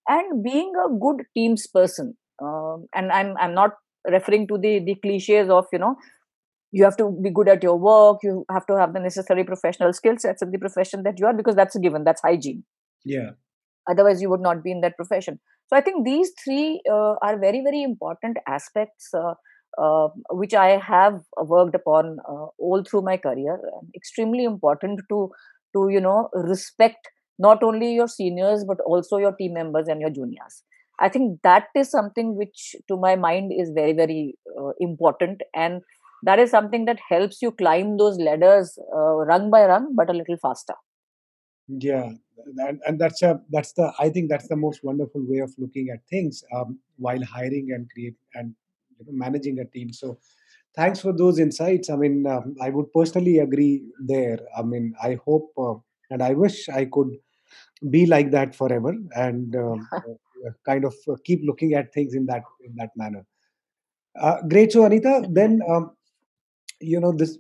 and 0.08 0.44
being 0.44 0.72
a 0.86 0.90
good 1.06 1.26
teams 1.36 1.68
person. 1.68 2.16
Um, 2.44 2.88
and 2.94 3.14
i'm 3.14 3.38
i'm 3.40 3.54
not 3.54 3.72
referring 4.12 4.46
to 4.48 4.58
the 4.58 4.80
the 4.88 4.96
cliches 4.96 5.50
of 5.50 5.68
you 5.72 5.80
know 5.80 5.96
you 6.76 6.84
have 6.84 6.98
to 6.98 7.06
be 7.24 7.32
good 7.40 7.50
at 7.52 7.64
your 7.66 7.78
work 7.88 8.24
you 8.28 8.46
have 8.52 8.66
to 8.70 8.78
have 8.78 8.94
the 8.94 9.00
necessary 9.00 9.44
professional 9.50 9.94
skill 10.00 10.18
sets 10.24 10.42
in 10.46 10.52
the 10.52 10.62
profession 10.64 11.04
that 11.04 11.20
you 11.20 11.26
are 11.26 11.34
because 11.42 11.56
that's 11.56 11.76
a 11.76 11.80
given 11.80 12.04
that's 12.04 12.22
hygiene. 12.22 12.64
Yeah. 13.06 13.32
Otherwise 13.90 14.22
you 14.22 14.30
would 14.30 14.42
not 14.42 14.64
be 14.64 14.72
in 14.72 14.82
that 14.82 14.98
profession. 14.98 15.40
So 15.68 15.78
i 15.78 15.82
think 15.82 16.06
these 16.06 16.32
three 16.44 16.82
uh, 16.92 17.14
are 17.28 17.38
very 17.40 17.62
very 17.68 17.82
important 17.84 18.38
aspects 18.58 19.10
uh, 19.22 19.34
uh, 19.84 20.08
which 20.42 20.54
i 20.66 20.68
have 20.90 21.20
worked 21.54 21.76
upon 21.82 22.18
uh, 22.34 22.46
all 22.68 22.84
through 22.90 23.04
my 23.10 23.18
career 23.18 23.58
extremely 24.02 24.44
important 24.52 25.02
to 25.14 25.26
to 25.76 25.88
you 25.96 26.02
know 26.08 26.30
respect 26.54 27.12
not 27.48 27.68
only 27.70 27.94
your 27.94 28.08
seniors 28.08 28.64
but 28.74 28.86
also 28.86 29.18
your 29.18 29.36
team 29.42 29.54
members 29.54 29.88
and 29.88 30.02
your 30.02 30.16
juniors. 30.22 30.64
I 30.98 31.10
think 31.10 31.42
that 31.44 31.66
is 31.76 31.90
something 31.92 32.38
which 32.38 32.76
to 32.90 32.96
my 33.06 33.16
mind 33.16 33.52
is 33.64 33.72
very 33.76 33.94
very 33.94 34.36
uh, 34.60 34.72
important 34.80 35.42
and 35.54 35.82
that 36.24 36.40
is 36.40 36.52
something 36.52 36.86
that 36.86 37.00
helps 37.08 37.42
you 37.42 37.52
climb 37.52 37.98
those 37.98 38.18
ladders 38.18 38.78
uh, 38.96 39.16
rung 39.32 39.50
by 39.50 39.66
rung 39.66 39.94
but 39.96 40.10
a 40.10 40.14
little 40.14 40.38
faster. 40.38 40.76
Yeah 41.68 42.12
and, 42.58 42.80
and 42.86 43.00
that's 43.00 43.22
a 43.22 43.40
that's 43.50 43.74
the 43.74 43.92
i 44.00 44.10
think 44.10 44.30
that's 44.30 44.48
the 44.48 44.56
most 44.56 44.84
wonderful 44.84 45.22
way 45.26 45.40
of 45.40 45.54
looking 45.58 45.90
at 45.90 46.00
things 46.10 46.44
um, 46.54 46.80
while 46.98 47.24
hiring 47.24 47.72
and 47.72 47.90
create 47.92 48.16
and 48.36 48.54
you 49.00 49.06
know, 49.06 49.14
managing 49.14 49.60
a 49.60 49.66
team. 49.66 49.92
So 49.92 50.18
thanks 50.76 51.02
for 51.02 51.12
those 51.14 51.40
insights. 51.40 51.90
I 51.90 51.96
mean 51.96 52.26
um, 52.28 52.56
i 52.62 52.70
would 52.70 52.92
personally 52.94 53.40
agree 53.40 53.84
there. 54.00 54.40
I 54.58 54.62
mean 54.64 54.94
i 55.02 55.18
hope 55.26 55.52
uh, 55.58 55.76
and 56.12 56.22
i 56.22 56.34
wish 56.34 56.70
i 56.70 56.86
could 56.86 57.12
be 57.90 58.06
like 58.06 58.32
that 58.32 58.56
forever 58.56 58.94
and 59.16 59.56
um, 59.56 59.88
uh, 59.94 60.52
kind 60.66 60.86
of 60.86 60.96
uh, 61.10 61.16
keep 61.24 61.42
looking 61.44 61.74
at 61.74 61.94
things 61.94 62.14
in 62.14 62.26
that 62.28 62.44
in 62.64 62.76
that 62.76 62.92
manner. 62.96 63.26
Uh, 64.20 64.42
great. 64.48 64.72
So 64.72 64.86
anita 64.86 65.28
then 65.30 65.62
um, 65.70 65.92
you 66.80 67.00
know 67.00 67.12
this 67.12 67.38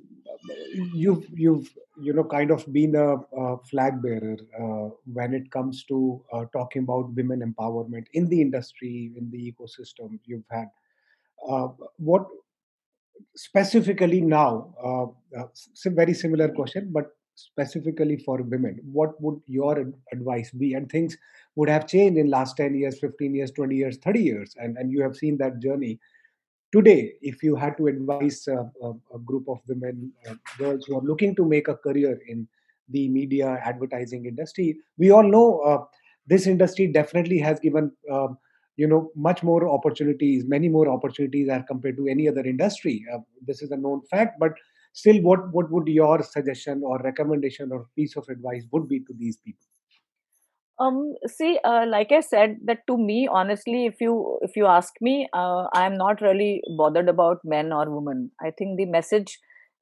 you've 0.93 1.25
you've 1.33 1.69
you 2.01 2.13
know 2.13 2.23
kind 2.23 2.51
of 2.51 2.71
been 2.71 2.95
a, 2.95 3.15
a 3.15 3.57
flag 3.69 4.01
bearer 4.01 4.37
uh, 4.59 4.89
when 5.13 5.33
it 5.33 5.49
comes 5.51 5.83
to 5.85 6.23
uh, 6.33 6.45
talking 6.53 6.83
about 6.83 7.13
women 7.13 7.41
empowerment 7.41 8.05
in 8.13 8.27
the 8.29 8.41
industry 8.41 9.11
in 9.17 9.29
the 9.31 9.53
ecosystem 9.53 10.19
you've 10.25 10.49
had. 10.49 10.67
Uh, 11.49 11.67
what 11.97 12.25
specifically 13.35 14.21
now 14.21 14.73
uh, 14.83 15.39
uh, 15.39 15.47
very 15.87 16.13
similar 16.13 16.49
question 16.49 16.89
but 16.91 17.07
specifically 17.35 18.17
for 18.17 18.41
women 18.43 18.79
what 18.91 19.19
would 19.21 19.39
your 19.45 19.91
advice 20.11 20.51
be? 20.51 20.73
And 20.73 20.89
things 20.89 21.17
would 21.55 21.69
have 21.69 21.87
changed 21.87 22.17
in 22.17 22.29
last 22.29 22.57
10 22.57 22.75
years 22.75 22.99
15 22.99 23.35
years 23.35 23.51
20 23.51 23.75
years 23.75 23.97
30 23.97 24.21
years 24.21 24.55
and 24.57 24.77
and 24.77 24.91
you 24.91 25.01
have 25.01 25.15
seen 25.15 25.37
that 25.37 25.59
journey 25.59 25.99
today 26.75 27.13
if 27.21 27.43
you 27.43 27.55
had 27.55 27.77
to 27.77 27.87
advise 27.87 28.47
uh, 28.47 28.63
a, 28.87 28.91
a, 29.17 29.19
group 29.19 29.47
of 29.47 29.59
women 29.67 30.11
uh, 30.29 30.35
girls 30.57 30.85
who 30.85 30.97
are 30.97 31.05
looking 31.11 31.35
to 31.35 31.45
make 31.45 31.67
a 31.67 31.75
career 31.75 32.19
in 32.27 32.47
the 32.89 33.07
media 33.09 33.59
advertising 33.63 34.25
industry 34.25 34.77
we 34.97 35.11
all 35.11 35.23
know 35.35 35.59
uh, 35.59 35.79
this 36.27 36.47
industry 36.47 36.87
definitely 36.87 37.39
has 37.39 37.59
given 37.59 37.91
um, 38.11 38.37
you 38.77 38.87
know 38.87 39.11
much 39.15 39.43
more 39.43 39.69
opportunities 39.69 40.43
many 40.45 40.69
more 40.69 40.87
opportunities 40.89 41.49
as 41.49 41.63
compared 41.67 41.97
to 41.97 42.07
any 42.07 42.27
other 42.27 42.45
industry. 42.45 43.03
Uh, 43.13 43.19
this 43.45 43.61
is 43.61 43.71
a 43.71 43.77
known 43.77 44.01
fact 44.11 44.39
but 44.39 44.51
still 44.93 45.21
what 45.21 45.51
what 45.53 45.71
would 45.71 45.87
your 45.87 46.21
suggestion 46.23 46.81
or 46.83 46.99
recommendation 46.99 47.71
or 47.71 47.85
piece 47.95 48.15
of 48.15 48.27
advice 48.29 48.65
would 48.71 48.87
be 48.87 48.99
to 48.99 49.13
these 49.17 49.37
people 49.37 49.65
um 50.79 51.13
see 51.27 51.57
uh, 51.63 51.85
like 51.87 52.11
i 52.11 52.19
said 52.19 52.57
that 52.65 52.79
to 52.87 52.97
me 52.97 53.27
honestly 53.31 53.85
if 53.85 54.01
you 54.01 54.39
if 54.41 54.55
you 54.55 54.65
ask 54.65 54.93
me 55.01 55.27
uh, 55.33 55.63
i 55.73 55.85
am 55.85 55.95
not 55.97 56.21
really 56.21 56.61
bothered 56.77 57.07
about 57.09 57.37
men 57.45 57.71
or 57.71 57.89
women. 57.89 58.31
I 58.41 58.51
think 58.51 58.77
the 58.77 58.85
message 58.85 59.39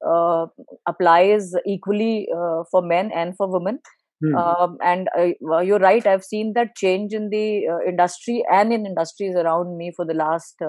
uh, 0.08 0.46
applies 0.88 1.54
equally 1.66 2.28
uh, 2.36 2.64
for 2.70 2.82
men 2.82 3.12
and 3.14 3.36
for 3.36 3.50
women. 3.52 3.80
Hmm. 4.24 4.36
um, 4.40 4.78
and 4.90 5.10
uh, 5.20 5.60
you're 5.68 5.80
right 5.84 6.06
i've 6.10 6.24
seen 6.24 6.54
that 6.58 6.76
change 6.82 7.14
in 7.14 7.30
the 7.32 7.68
uh, 7.74 7.80
industry 7.92 8.36
and 8.58 8.72
in 8.72 8.86
industries 8.86 9.36
around 9.36 9.76
me 9.80 9.92
for 9.98 10.06
the 10.06 10.14
last 10.14 10.62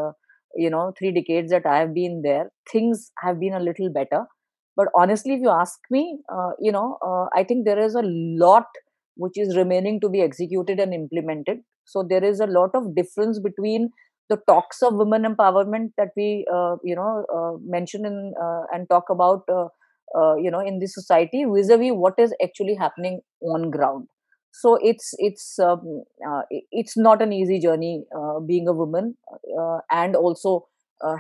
you 0.57 0.71
know 0.71 0.93
3 0.99 1.13
decades 1.19 1.51
that 1.51 1.67
i 1.67 1.77
have 1.79 1.93
been 1.95 2.23
there. 2.25 2.51
Things 2.73 3.11
have 3.23 3.39
been 3.39 3.55
a 3.55 3.61
little 3.61 3.91
better. 3.91 4.25
But 4.77 4.89
honestly 4.97 5.35
if 5.35 5.41
you 5.41 5.51
ask 5.51 5.79
me 5.91 6.19
you 6.59 6.73
know 6.73 6.99
i 7.37 7.45
think 7.45 7.65
there 7.65 7.79
is 7.87 7.95
a 7.95 8.03
lot 8.47 8.81
which 9.17 9.37
is 9.37 9.57
remaining 9.57 10.01
to 10.01 10.09
be 10.09 10.21
executed 10.23 10.81
and 10.81 10.93
implemented. 10.95 11.59
So 11.85 12.03
there 12.03 12.25
is 12.25 12.41
a 12.41 12.47
lot 12.47 12.71
of 12.75 12.95
difference 12.95 13.39
between 13.39 13.91
the 14.31 14.39
talks 14.49 14.83
of 14.83 14.95
women 14.95 15.23
empowerment 15.23 15.91
that 15.99 16.09
we, 16.17 16.47
uh, 16.53 16.77
you 16.83 16.97
know, 16.97 17.25
uh, 17.35 17.59
mention 17.63 18.07
in, 18.07 18.33
uh, 18.43 18.63
and 18.73 18.89
talk 18.89 19.11
about, 19.11 19.43
uh, 19.51 19.69
uh, 20.19 20.35
you 20.37 20.51
know, 20.51 20.61
in 20.61 20.79
this 20.79 20.95
society 20.95 21.45
vis-a-vis 21.45 21.93
what 21.93 22.15
is 22.19 22.33
actually 22.43 22.75
happening 22.75 23.21
on 23.43 23.71
ground. 23.71 24.07
So 24.53 24.77
it's 24.81 25.15
it's 25.19 25.59
um, 25.59 26.05
uh, 26.27 26.43
it's 26.71 26.97
not 26.97 27.21
an 27.21 27.33
easy 27.33 27.59
journey 27.59 28.05
being 28.47 28.69
a 28.69 28.73
woman 28.73 29.17
and 29.91 30.15
also 30.15 30.69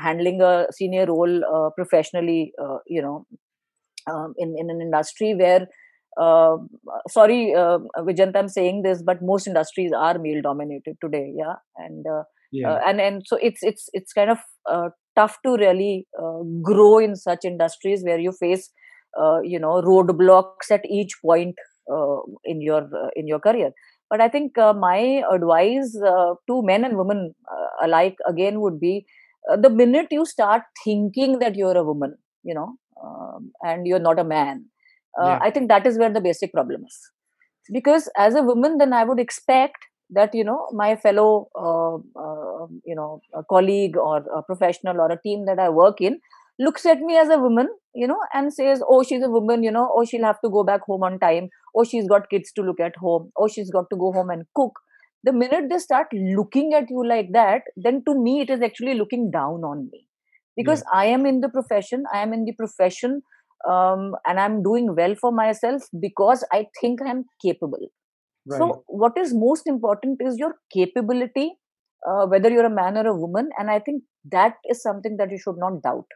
handling 0.00 0.40
a 0.40 0.66
senior 0.70 1.06
role 1.06 1.70
professionally. 1.76 2.52
you 2.86 3.02
know, 3.02 3.26
um, 4.10 4.34
in 4.38 4.54
in 4.58 4.70
an 4.70 4.80
industry 4.80 5.34
where 5.34 5.66
uh, 6.20 6.56
sorry 7.08 7.54
uh, 7.54 7.78
vijayant 8.08 8.36
i'm 8.36 8.48
saying 8.48 8.82
this 8.82 9.02
but 9.02 9.22
most 9.22 9.46
industries 9.46 9.92
are 9.92 10.18
male 10.18 10.42
dominated 10.42 10.96
today 11.00 11.32
yeah 11.36 11.56
and 11.76 12.06
uh, 12.06 12.22
yeah. 12.52 12.72
Uh, 12.72 12.80
and 12.86 13.00
and 13.00 13.22
so 13.26 13.36
it's 13.42 13.62
it's 13.62 13.88
it's 13.92 14.12
kind 14.12 14.30
of 14.30 14.38
uh, 14.70 14.88
tough 15.16 15.38
to 15.44 15.56
really 15.56 16.06
uh, 16.22 16.40
grow 16.62 16.98
in 16.98 17.16
such 17.16 17.44
industries 17.44 18.04
where 18.04 18.18
you 18.18 18.32
face 18.32 18.70
uh, 19.20 19.40
you 19.42 19.58
know 19.58 19.82
roadblocks 19.82 20.70
at 20.70 20.84
each 20.88 21.14
point 21.22 21.56
in 22.44 22.62
your 22.62 22.88
in 23.14 23.26
your 23.26 23.38
career 23.46 23.70
but 24.08 24.20
i 24.20 24.28
think 24.28 24.56
my 24.84 25.22
advice 25.30 25.90
to 26.48 26.62
men 26.62 26.84
and 26.84 26.96
women 26.96 27.34
alike 27.82 28.16
again 28.26 28.60
would 28.60 28.78
be 28.80 29.04
the 29.64 29.68
minute 29.68 30.06
you 30.10 30.24
start 30.24 30.62
thinking 30.82 31.38
that 31.40 31.56
you're 31.56 31.76
a 31.76 31.84
woman 31.84 32.16
you 32.42 32.54
know 32.54 32.70
um, 33.04 33.52
and 33.62 33.86
you're 33.86 34.06
not 34.08 34.18
a 34.18 34.24
man 34.24 34.64
uh, 35.20 35.26
yeah. 35.26 35.38
i 35.42 35.50
think 35.50 35.68
that 35.68 35.86
is 35.86 35.98
where 35.98 36.12
the 36.12 36.20
basic 36.20 36.52
problem 36.52 36.84
is. 36.86 36.98
Because 37.72 38.10
as 38.18 38.34
a 38.34 38.42
woman 38.42 38.78
then 38.78 38.92
i 38.92 39.04
would 39.04 39.18
expect 39.18 39.86
that 40.10 40.34
you 40.34 40.44
know 40.44 40.68
my 40.72 40.96
fellow 40.96 41.48
uh, 41.58 41.94
uh, 42.24 42.66
you 42.84 42.94
know 42.94 43.20
colleague 43.48 43.96
or 43.96 44.18
a 44.38 44.42
professional 44.42 45.00
or 45.00 45.10
a 45.10 45.20
team 45.22 45.46
that 45.46 45.58
i 45.58 45.68
work 45.68 46.00
in 46.00 46.18
looks 46.58 46.86
at 46.86 47.00
me 47.00 47.16
as 47.16 47.28
a 47.28 47.38
woman 47.38 47.68
you 47.94 48.06
know 48.06 48.18
and 48.32 48.52
says 48.52 48.82
oh 48.88 49.02
she's 49.02 49.22
a 49.22 49.30
woman 49.30 49.62
you 49.62 49.70
know 49.70 49.90
oh 49.96 50.04
she'll 50.04 50.24
have 50.24 50.40
to 50.40 50.50
go 50.50 50.64
back 50.64 50.82
home 50.82 51.02
on 51.02 51.18
time. 51.18 51.48
Oh 51.76 51.84
she's 51.84 52.06
got 52.06 52.30
kids 52.30 52.52
to 52.52 52.62
look 52.62 52.80
at 52.80 52.96
home. 52.96 53.32
Oh 53.36 53.48
she's 53.48 53.70
got 53.70 53.90
to 53.90 53.96
go 53.96 54.12
home 54.12 54.30
and 54.30 54.44
cook. 54.54 54.78
The 55.24 55.32
minute 55.32 55.64
they 55.70 55.78
start 55.78 56.08
looking 56.12 56.74
at 56.74 56.90
you 56.90 57.06
like 57.06 57.30
that 57.32 57.62
then 57.76 58.02
to 58.06 58.14
me 58.14 58.40
it 58.42 58.50
is 58.50 58.62
actually 58.62 58.94
looking 58.94 59.30
down 59.30 59.64
on 59.64 59.88
me. 59.92 60.06
Because 60.56 60.84
yeah. 60.86 61.00
i 61.00 61.06
am 61.06 61.26
in 61.26 61.40
the 61.40 61.48
profession 61.48 62.04
i 62.12 62.18
am 62.18 62.32
in 62.32 62.44
the 62.44 62.52
profession 62.52 63.22
um, 63.70 64.14
and 64.26 64.40
i'm 64.40 64.62
doing 64.62 64.94
well 64.96 65.14
for 65.14 65.32
myself 65.32 65.82
because 66.00 66.44
i 66.52 66.66
think 66.80 67.00
i'm 67.02 67.24
capable. 67.44 67.86
Right. 68.46 68.58
so 68.58 68.84
what 68.88 69.12
is 69.16 69.32
most 69.34 69.66
important 69.66 70.20
is 70.20 70.38
your 70.38 70.54
capability 70.72 71.52
uh, 72.08 72.26
whether 72.26 72.50
you're 72.50 72.66
a 72.66 72.70
man 72.70 72.96
or 72.98 73.06
a 73.06 73.16
woman 73.16 73.48
and 73.58 73.70
i 73.70 73.78
think 73.78 74.02
that 74.32 74.54
is 74.68 74.82
something 74.82 75.16
that 75.18 75.30
you 75.30 75.38
should 75.38 75.56
not 75.58 75.82
doubt. 75.82 76.06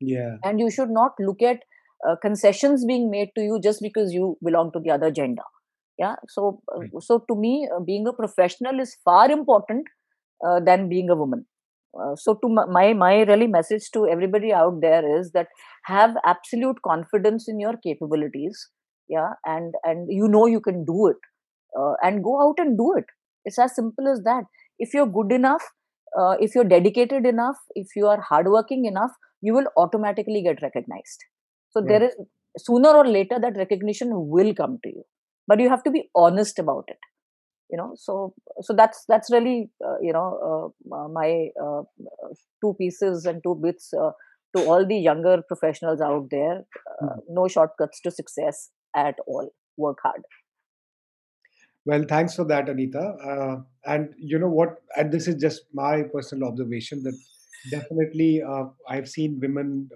Yeah. 0.00 0.36
And 0.44 0.58
you 0.58 0.70
should 0.70 0.90
not 0.90 1.12
look 1.20 1.42
at 1.42 1.60
uh, 2.08 2.16
concessions 2.20 2.84
being 2.84 3.10
made 3.10 3.28
to 3.36 3.42
you 3.42 3.60
just 3.62 3.80
because 3.80 4.12
you 4.12 4.36
belong 4.44 4.72
to 4.72 4.80
the 4.80 4.90
other 4.90 5.10
gender. 5.10 5.42
Yeah 5.98 6.16
so 6.28 6.60
uh, 6.74 6.80
Right. 6.80 6.90
so 7.00 7.24
to 7.28 7.36
me 7.36 7.68
uh, 7.74 7.80
being 7.80 8.06
a 8.08 8.12
professional 8.12 8.80
is 8.80 8.96
far 9.04 9.30
important 9.30 9.84
uh, 10.46 10.60
than 10.60 10.88
being 10.88 11.10
a 11.10 11.16
woman 11.16 11.46
uh, 12.00 12.14
so 12.16 12.34
to 12.42 12.48
my 12.76 12.92
my 12.92 13.22
really 13.22 13.46
message 13.46 13.90
to 13.92 14.06
everybody 14.06 14.52
out 14.52 14.80
there 14.80 15.02
is 15.18 15.32
that 15.32 15.48
have 15.84 16.14
absolute 16.24 16.76
confidence 16.86 17.48
in 17.48 17.60
your 17.60 17.74
capabilities 17.86 18.68
yeah 19.08 19.32
and 19.44 19.74
and 19.84 20.06
you 20.10 20.28
know 20.28 20.46
you 20.46 20.60
can 20.60 20.84
do 20.84 21.06
it 21.08 21.16
uh, 21.78 21.94
and 22.02 22.22
go 22.24 22.40
out 22.42 22.56
and 22.58 22.76
do 22.76 22.94
it. 22.96 23.04
It's 23.44 23.58
as 23.58 23.74
simple 23.74 24.08
as 24.08 24.22
that. 24.24 24.44
If 24.78 24.94
you're 24.94 25.06
good 25.06 25.32
enough 25.32 25.62
uh, 26.18 26.36
if 26.40 26.54
you're 26.54 26.64
dedicated 26.72 27.26
enough 27.26 27.56
if 27.74 27.88
you 27.96 28.06
are 28.06 28.20
hardworking 28.20 28.84
enough 28.84 29.12
you 29.40 29.54
will 29.54 29.66
automatically 29.76 30.42
get 30.42 30.62
recognized. 30.62 31.24
So 31.70 31.80
there 31.86 32.00
Right. 32.00 32.10
is 32.10 32.16
sooner 32.58 32.90
or 32.90 33.06
later 33.06 33.38
that 33.40 33.56
recognition 33.56 34.10
will 34.12 34.54
come 34.54 34.78
to 34.84 34.88
you 34.90 35.04
but 35.48 35.60
you 35.60 35.68
have 35.70 35.82
to 35.84 35.90
be 35.90 36.10
honest 36.14 36.58
about 36.58 36.84
it 36.88 36.98
you 37.72 37.78
know 37.78 37.92
so 37.96 38.34
so 38.62 38.74
that's 38.74 39.04
that's 39.08 39.30
really 39.32 39.70
uh, 39.86 39.98
you 40.00 40.12
know 40.12 40.72
uh, 40.94 41.08
my 41.08 41.48
uh, 41.66 41.82
two 42.62 42.74
pieces 42.78 43.26
and 43.26 43.42
two 43.42 43.56
bits 43.62 43.92
uh, 43.94 44.12
to 44.56 44.64
all 44.66 44.86
the 44.86 44.96
younger 44.96 45.36
professionals 45.48 46.00
out 46.00 46.28
there 46.30 46.58
uh, 47.02 47.16
Mhm. 47.16 47.22
no 47.40 47.48
shortcuts 47.48 48.00
to 48.00 48.10
success 48.10 48.70
at 49.06 49.16
all 49.26 49.50
work 49.86 49.98
hard 50.02 50.22
Well, 51.84 52.04
thanks 52.08 52.34
for 52.36 52.44
that, 52.44 52.68
Anita. 52.68 53.00
Uh, 53.00 53.56
and 53.84 54.14
you 54.18 54.38
know 54.38 54.48
what? 54.48 54.82
And 54.96 55.12
this 55.12 55.26
is 55.26 55.36
just 55.36 55.62
my 55.74 56.02
personal 56.12 56.48
observation 56.48 57.02
that 57.02 57.18
definitely 57.70 58.42
uh, 58.42 58.66
I've 58.88 59.08
seen 59.08 59.40
women 59.40 59.88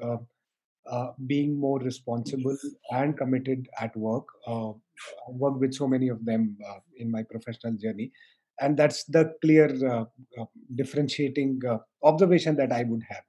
uh, 0.91 1.09
being 1.27 1.59
more 1.59 1.79
responsible 1.81 2.57
and 2.93 3.17
committed 3.17 3.69
at 3.81 3.97
work. 3.97 4.25
Uh, 4.47 4.71
I've 4.71 5.35
worked 5.35 5.61
with 5.61 5.75
so 5.75 5.87
many 5.87 6.09
of 6.09 6.25
them 6.25 6.57
uh, 6.69 6.79
in 6.97 7.11
my 7.11 7.23
professional 7.23 7.75
journey, 7.75 8.13
and 8.61 8.77
that's 8.77 9.05
the 9.05 9.33
clear 9.43 9.69
uh, 9.87 10.05
uh, 10.41 10.45
differentiating 10.75 11.61
uh, 11.69 11.79
observation 12.03 12.57
that 12.57 12.73
I 12.73 12.85
would 12.85 13.03
have 13.09 13.25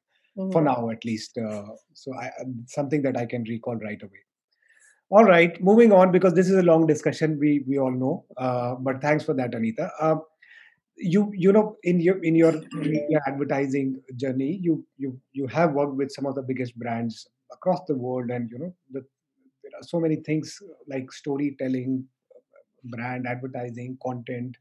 for 0.52 0.62
Mhm. 0.62 0.66
now, 0.66 0.90
at 0.90 1.04
least. 1.04 1.38
Uh, 1.38 1.66
so, 1.94 2.14
I, 2.16 2.32
something 2.68 3.02
that 3.04 3.18
I 3.18 3.26
can 3.26 3.44
recall 3.44 3.76
right 3.78 4.02
away. 4.02 4.22
All 5.10 5.24
right, 5.24 5.62
moving 5.62 5.92
on 5.94 6.12
because 6.12 6.34
this 6.34 6.50
is 6.50 6.56
a 6.58 6.64
long 6.64 6.86
discussion. 6.86 7.38
We 7.40 7.64
we 7.68 7.80
all 7.80 7.92
know, 7.92 8.26
uh, 8.38 8.76
but 8.76 9.02
thanks 9.02 9.24
for 9.24 9.34
that, 9.36 9.56
Anita. 9.56 9.90
Uh, 10.00 10.18
you 10.98 11.32
you 11.36 11.52
know 11.54 11.78
in 11.84 12.00
your 12.02 12.24
in 12.24 12.36
your 12.36 12.54
media 12.74 13.22
advertising 13.26 14.02
journey, 14.18 14.60
you 14.62 14.86
you 14.98 15.18
you 15.32 15.48
have 15.48 15.74
worked 15.74 15.96
with 15.96 16.12
some 16.12 16.26
of 16.26 16.36
the 16.36 16.42
biggest 16.42 16.78
brands 16.78 17.26
across 17.52 17.82
the 17.88 17.96
world, 17.96 18.30
and 18.30 18.50
you 18.52 18.60
know 18.60 18.74
the, 18.92 19.02
there 19.64 19.72
are 19.80 19.84
so 19.84 20.00
many 20.00 20.18
things 20.18 20.62
like 20.88 21.12
storytelling, 21.12 22.06
brand 22.86 23.28
advertising, 23.28 23.98
content, 24.04 24.56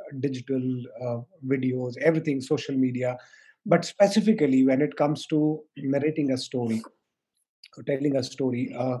uh, 0.00 0.16
digital 0.20 0.62
uh, 1.04 1.18
videos, 1.46 1.96
everything, 1.98 2.40
social 2.40 2.74
media. 2.76 3.16
But 3.66 3.84
specifically, 3.84 4.64
when 4.64 4.80
it 4.80 4.96
comes 4.96 5.26
to 5.26 5.60
narrating 5.76 6.32
a 6.32 6.38
story, 6.38 6.82
or 7.76 7.82
telling 7.84 8.16
a 8.16 8.22
story. 8.22 8.74
Uh, 8.76 8.98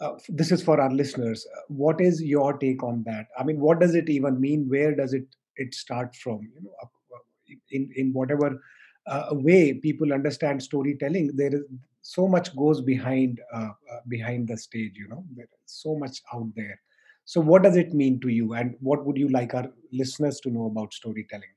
uh, 0.00 0.12
this 0.28 0.50
is 0.50 0.62
for 0.62 0.80
our 0.80 0.90
listeners. 0.90 1.46
Uh, 1.56 1.60
What 1.68 2.00
is 2.00 2.22
your 2.22 2.58
take 2.58 2.82
on 2.82 3.02
that? 3.06 3.26
I 3.38 3.44
mean, 3.44 3.60
what 3.60 3.80
does 3.80 3.94
it 3.94 4.08
even 4.08 4.40
mean? 4.40 4.66
Where 4.68 4.94
does 4.94 5.14
it 5.14 5.26
it 5.56 5.74
start 5.74 6.14
from? 6.16 6.40
You 6.54 6.62
know, 6.62 6.72
uh, 6.82 6.86
uh, 7.14 7.54
in 7.70 7.90
in 7.96 8.12
whatever 8.12 8.60
uh, 9.06 9.28
way 9.30 9.74
people 9.74 10.12
understand 10.12 10.62
storytelling, 10.62 11.30
there 11.34 11.54
is 11.54 11.62
so 12.04 12.28
much 12.28 12.54
goes 12.54 12.82
behind 12.82 13.40
uh, 13.52 13.72
uh, 13.92 14.00
behind 14.08 14.46
the 14.46 14.56
stage. 14.58 14.92
You 14.96 15.08
know, 15.08 15.24
so 15.64 15.96
much 15.96 16.20
out 16.32 16.48
there. 16.54 16.80
So, 17.24 17.40
what 17.40 17.62
does 17.62 17.76
it 17.76 17.94
mean 17.94 18.20
to 18.20 18.28
you, 18.28 18.52
and 18.52 18.74
what 18.80 19.04
would 19.06 19.16
you 19.16 19.28
like 19.28 19.54
our 19.54 19.66
listeners 19.92 20.40
to 20.40 20.50
know 20.50 20.66
about 20.66 20.92
storytelling? 20.92 21.54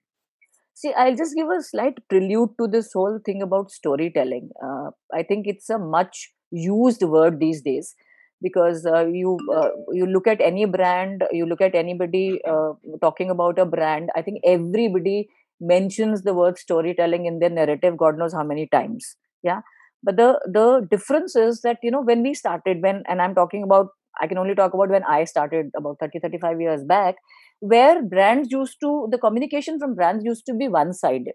See, 0.73 0.93
I'll 0.93 1.15
just 1.15 1.35
give 1.35 1.47
a 1.49 1.61
slight 1.61 1.97
prelude 2.07 2.51
to 2.59 2.67
this 2.67 2.93
whole 2.93 3.19
thing 3.25 3.41
about 3.41 3.71
storytelling. 3.71 4.49
Uh, 4.63 4.91
I 5.13 5.23
think 5.23 5.47
it's 5.47 5.69
a 5.69 5.79
much 5.79 6.31
used 6.51 7.03
word 7.03 7.39
these 7.39 7.61
days 7.61 7.95
because 8.41 8.85
uh, 8.85 9.05
you 9.07 9.37
uh, 9.53 9.69
you 9.91 10.05
look 10.05 10.27
at 10.27 10.39
any 10.39 10.65
brand, 10.65 11.23
you 11.31 11.45
look 11.45 11.61
at 11.61 11.75
anybody 11.75 12.39
uh, 12.47 12.73
talking 13.01 13.29
about 13.29 13.59
a 13.59 13.65
brand. 13.65 14.11
I 14.15 14.21
think 14.21 14.39
everybody 14.45 15.27
mentions 15.59 16.21
the 16.21 16.33
word 16.33 16.57
storytelling 16.57 17.25
in 17.25 17.39
their 17.39 17.49
narrative. 17.49 17.97
God 17.97 18.17
knows 18.17 18.33
how 18.33 18.43
many 18.43 18.67
times. 18.67 19.17
Yeah, 19.43 19.61
but 20.03 20.17
the 20.17 20.39
the 20.45 20.87
difference 20.89 21.35
is 21.35 21.61
that 21.61 21.77
you 21.83 21.91
know 21.91 22.01
when 22.01 22.21
we 22.23 22.33
started, 22.33 22.81
when 22.81 23.03
and 23.07 23.21
I'm 23.21 23.35
talking 23.35 23.63
about, 23.63 23.87
I 24.21 24.27
can 24.27 24.37
only 24.37 24.55
talk 24.55 24.73
about 24.73 24.89
when 24.89 25.03
I 25.03 25.23
started 25.25 25.67
about 25.75 25.97
30 25.99 26.19
35 26.19 26.61
years 26.61 26.83
back 26.83 27.15
where 27.59 28.03
brands 28.03 28.51
used 28.51 28.77
to 28.81 29.07
the 29.11 29.17
communication 29.17 29.79
from 29.79 29.95
brands 29.95 30.23
used 30.23 30.45
to 30.45 30.53
be 30.53 30.67
one 30.67 30.93
sided 30.93 31.33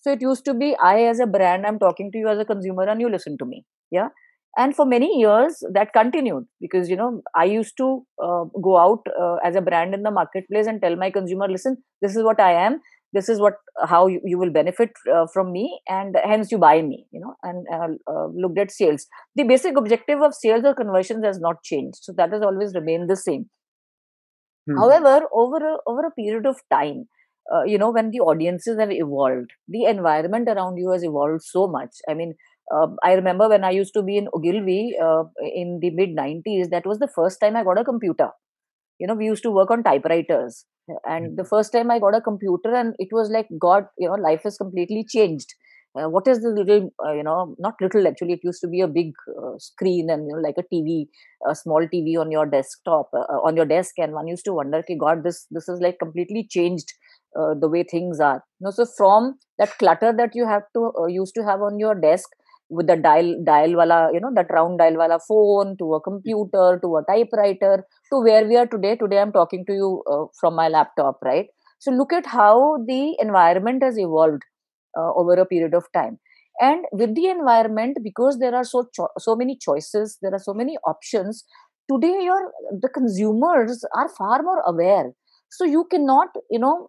so 0.00 0.12
it 0.12 0.20
used 0.22 0.44
to 0.44 0.54
be 0.54 0.76
i 0.88 1.02
as 1.02 1.18
a 1.18 1.26
brand 1.26 1.66
i'm 1.66 1.78
talking 1.78 2.12
to 2.12 2.18
you 2.18 2.28
as 2.28 2.38
a 2.38 2.44
consumer 2.44 2.84
and 2.84 3.00
you 3.00 3.08
listen 3.08 3.36
to 3.38 3.44
me. 3.44 3.64
Yeah? 3.90 4.08
And 4.56 4.76
for 4.76 4.86
many 4.86 5.18
years 5.18 5.64
that 5.72 5.92
continued 5.92 6.44
because 6.60 6.88
you 6.88 6.96
know 6.96 7.22
i 7.34 7.44
used 7.44 7.76
to 7.78 8.06
uh, 8.22 8.44
go 8.62 8.78
out 8.78 9.00
uh, 9.20 9.36
as 9.44 9.56
a 9.56 9.60
brand 9.60 9.94
in 9.94 10.04
the 10.04 10.12
marketplace 10.12 10.68
and 10.68 10.80
tell 10.80 10.94
my 10.94 11.10
consumer 11.10 11.48
listen 11.48 11.78
this 12.00 12.14
is 12.14 12.22
what 12.22 12.38
i 12.40 12.52
am 12.52 12.80
this 13.14 13.28
is 13.30 13.40
what 13.40 13.54
how 13.86 14.06
you, 14.08 14.20
you 14.24 14.38
will 14.38 14.50
benefit 14.50 14.90
uh, 15.14 15.26
from 15.32 15.52
me 15.52 15.80
and 15.88 16.16
hence 16.24 16.52
you 16.52 16.58
buy 16.58 16.82
me 16.82 17.06
you 17.12 17.20
know 17.20 17.34
and 17.42 17.66
uh, 17.72 17.88
uh, 18.12 18.26
looked 18.44 18.58
at 18.58 18.70
sales 18.70 19.06
the 19.36 19.44
basic 19.44 19.76
objective 19.76 20.20
of 20.22 20.34
sales 20.34 20.64
or 20.64 20.74
conversions 20.74 21.24
has 21.24 21.40
not 21.40 21.62
changed 21.64 21.98
so 22.02 22.12
that 22.16 22.32
has 22.32 22.42
always 22.42 22.74
remained 22.74 23.10
the 23.10 23.16
same 23.16 23.48
Hmm. 24.66 24.76
However, 24.78 25.26
over 25.32 25.56
a, 25.56 25.76
over 25.86 26.06
a 26.06 26.10
period 26.10 26.46
of 26.46 26.56
time, 26.70 27.08
uh, 27.54 27.62
you 27.64 27.78
know, 27.78 27.90
when 27.90 28.10
the 28.10 28.20
audiences 28.20 28.78
have 28.78 28.90
evolved, 28.90 29.50
the 29.68 29.84
environment 29.84 30.48
around 30.48 30.76
you 30.78 30.90
has 30.90 31.04
evolved 31.04 31.42
so 31.42 31.66
much. 31.66 31.90
I 32.08 32.14
mean, 32.14 32.34
uh, 32.74 32.88
I 33.02 33.12
remember 33.12 33.48
when 33.48 33.64
I 33.64 33.70
used 33.70 33.92
to 33.94 34.02
be 34.02 34.16
in 34.16 34.28
Ogilvy 34.32 34.96
uh, 35.02 35.24
in 35.54 35.80
the 35.80 35.90
mid 35.90 36.10
90s, 36.14 36.70
that 36.70 36.86
was 36.86 36.98
the 36.98 37.08
first 37.08 37.40
time 37.40 37.56
I 37.56 37.64
got 37.64 37.78
a 37.78 37.84
computer. 37.84 38.30
You 38.98 39.06
know, 39.06 39.14
we 39.14 39.26
used 39.26 39.42
to 39.44 39.50
work 39.50 39.70
on 39.70 39.82
typewriters. 39.82 40.64
And 41.06 41.36
the 41.36 41.44
first 41.44 41.72
time 41.72 41.90
I 41.90 41.98
got 41.98 42.14
a 42.14 42.20
computer, 42.20 42.74
and 42.74 42.94
it 42.98 43.08
was 43.10 43.30
like, 43.30 43.48
God, 43.58 43.86
you 43.98 44.08
know, 44.08 44.14
life 44.14 44.42
has 44.44 44.56
completely 44.58 45.04
changed. 45.08 45.54
Uh, 45.96 46.08
what 46.08 46.26
is 46.26 46.40
the 46.40 46.48
little, 46.48 46.90
uh, 47.06 47.12
you 47.12 47.22
know, 47.22 47.54
not 47.58 47.74
little 47.80 48.06
actually, 48.08 48.32
it 48.32 48.40
used 48.42 48.60
to 48.60 48.66
be 48.66 48.80
a 48.80 48.88
big 48.88 49.12
uh, 49.40 49.52
screen 49.58 50.10
and, 50.10 50.26
you 50.26 50.34
know, 50.34 50.40
like 50.40 50.56
a 50.58 50.62
TV 50.68 51.08
a 51.48 51.54
small 51.54 51.86
TV 51.90 52.16
on 52.16 52.32
your 52.32 52.46
desktop 52.46 53.10
uh, 53.14 53.20
uh, 53.20 53.40
on 53.44 53.56
your 53.56 53.64
desk, 53.64 53.94
and 53.98 54.12
one 54.12 54.26
used 54.26 54.44
to 54.46 54.52
wonder, 54.52 54.78
okay, 54.78 54.96
God, 54.98 55.22
this 55.22 55.46
this 55.52 55.68
is 55.68 55.80
like 55.80 55.98
completely 56.00 56.46
changed 56.50 56.92
uh, 57.38 57.54
the 57.54 57.68
way 57.68 57.84
things 57.84 58.18
are. 58.18 58.42
You 58.60 58.64
know, 58.66 58.70
so 58.72 58.86
from 58.86 59.38
that 59.58 59.78
clutter 59.78 60.12
that 60.16 60.34
you 60.34 60.46
have 60.48 60.62
to 60.74 60.92
uh, 60.98 61.06
used 61.06 61.34
to 61.36 61.44
have 61.44 61.62
on 61.62 61.78
your 61.78 61.94
desk 61.94 62.28
with 62.76 62.86
the 62.86 62.96
dial 62.96 63.30
dial 63.44 63.74
wala, 63.76 64.10
you 64.12 64.20
know, 64.20 64.32
that 64.34 64.50
round 64.50 64.78
dial 64.78 64.96
wala 64.96 65.18
phone 65.28 65.76
to 65.78 65.94
a 65.94 66.00
computer 66.00 66.78
to 66.82 66.96
a 66.96 67.02
typewriter 67.10 67.86
to 68.12 68.20
where 68.20 68.46
we 68.46 68.56
are 68.56 68.66
today. 68.66 68.96
Today, 68.96 69.20
I'm 69.20 69.32
talking 69.32 69.64
to 69.66 69.72
you 69.74 70.02
uh, 70.10 70.24
from 70.40 70.54
my 70.54 70.68
laptop, 70.68 71.18
right? 71.22 71.46
So 71.78 71.90
look 71.90 72.12
at 72.12 72.26
how 72.26 72.78
the 72.86 73.16
environment 73.20 73.82
has 73.82 73.98
evolved 73.98 74.42
uh, 74.98 75.12
over 75.14 75.34
a 75.34 75.46
period 75.46 75.74
of 75.74 75.84
time 75.92 76.18
and 76.60 76.84
with 76.92 77.14
the 77.14 77.26
environment 77.28 77.98
because 78.02 78.38
there 78.38 78.54
are 78.54 78.64
so 78.64 78.84
cho- 78.94 79.08
so 79.18 79.34
many 79.36 79.56
choices 79.60 80.18
there 80.22 80.32
are 80.34 80.38
so 80.48 80.54
many 80.54 80.76
options 80.86 81.44
today 81.90 82.14
your 82.24 82.52
the 82.80 82.88
consumers 82.88 83.84
are 83.96 84.08
far 84.18 84.42
more 84.42 84.62
aware 84.66 85.10
so 85.50 85.64
you 85.64 85.84
cannot 85.90 86.28
you 86.50 86.58
know 86.58 86.88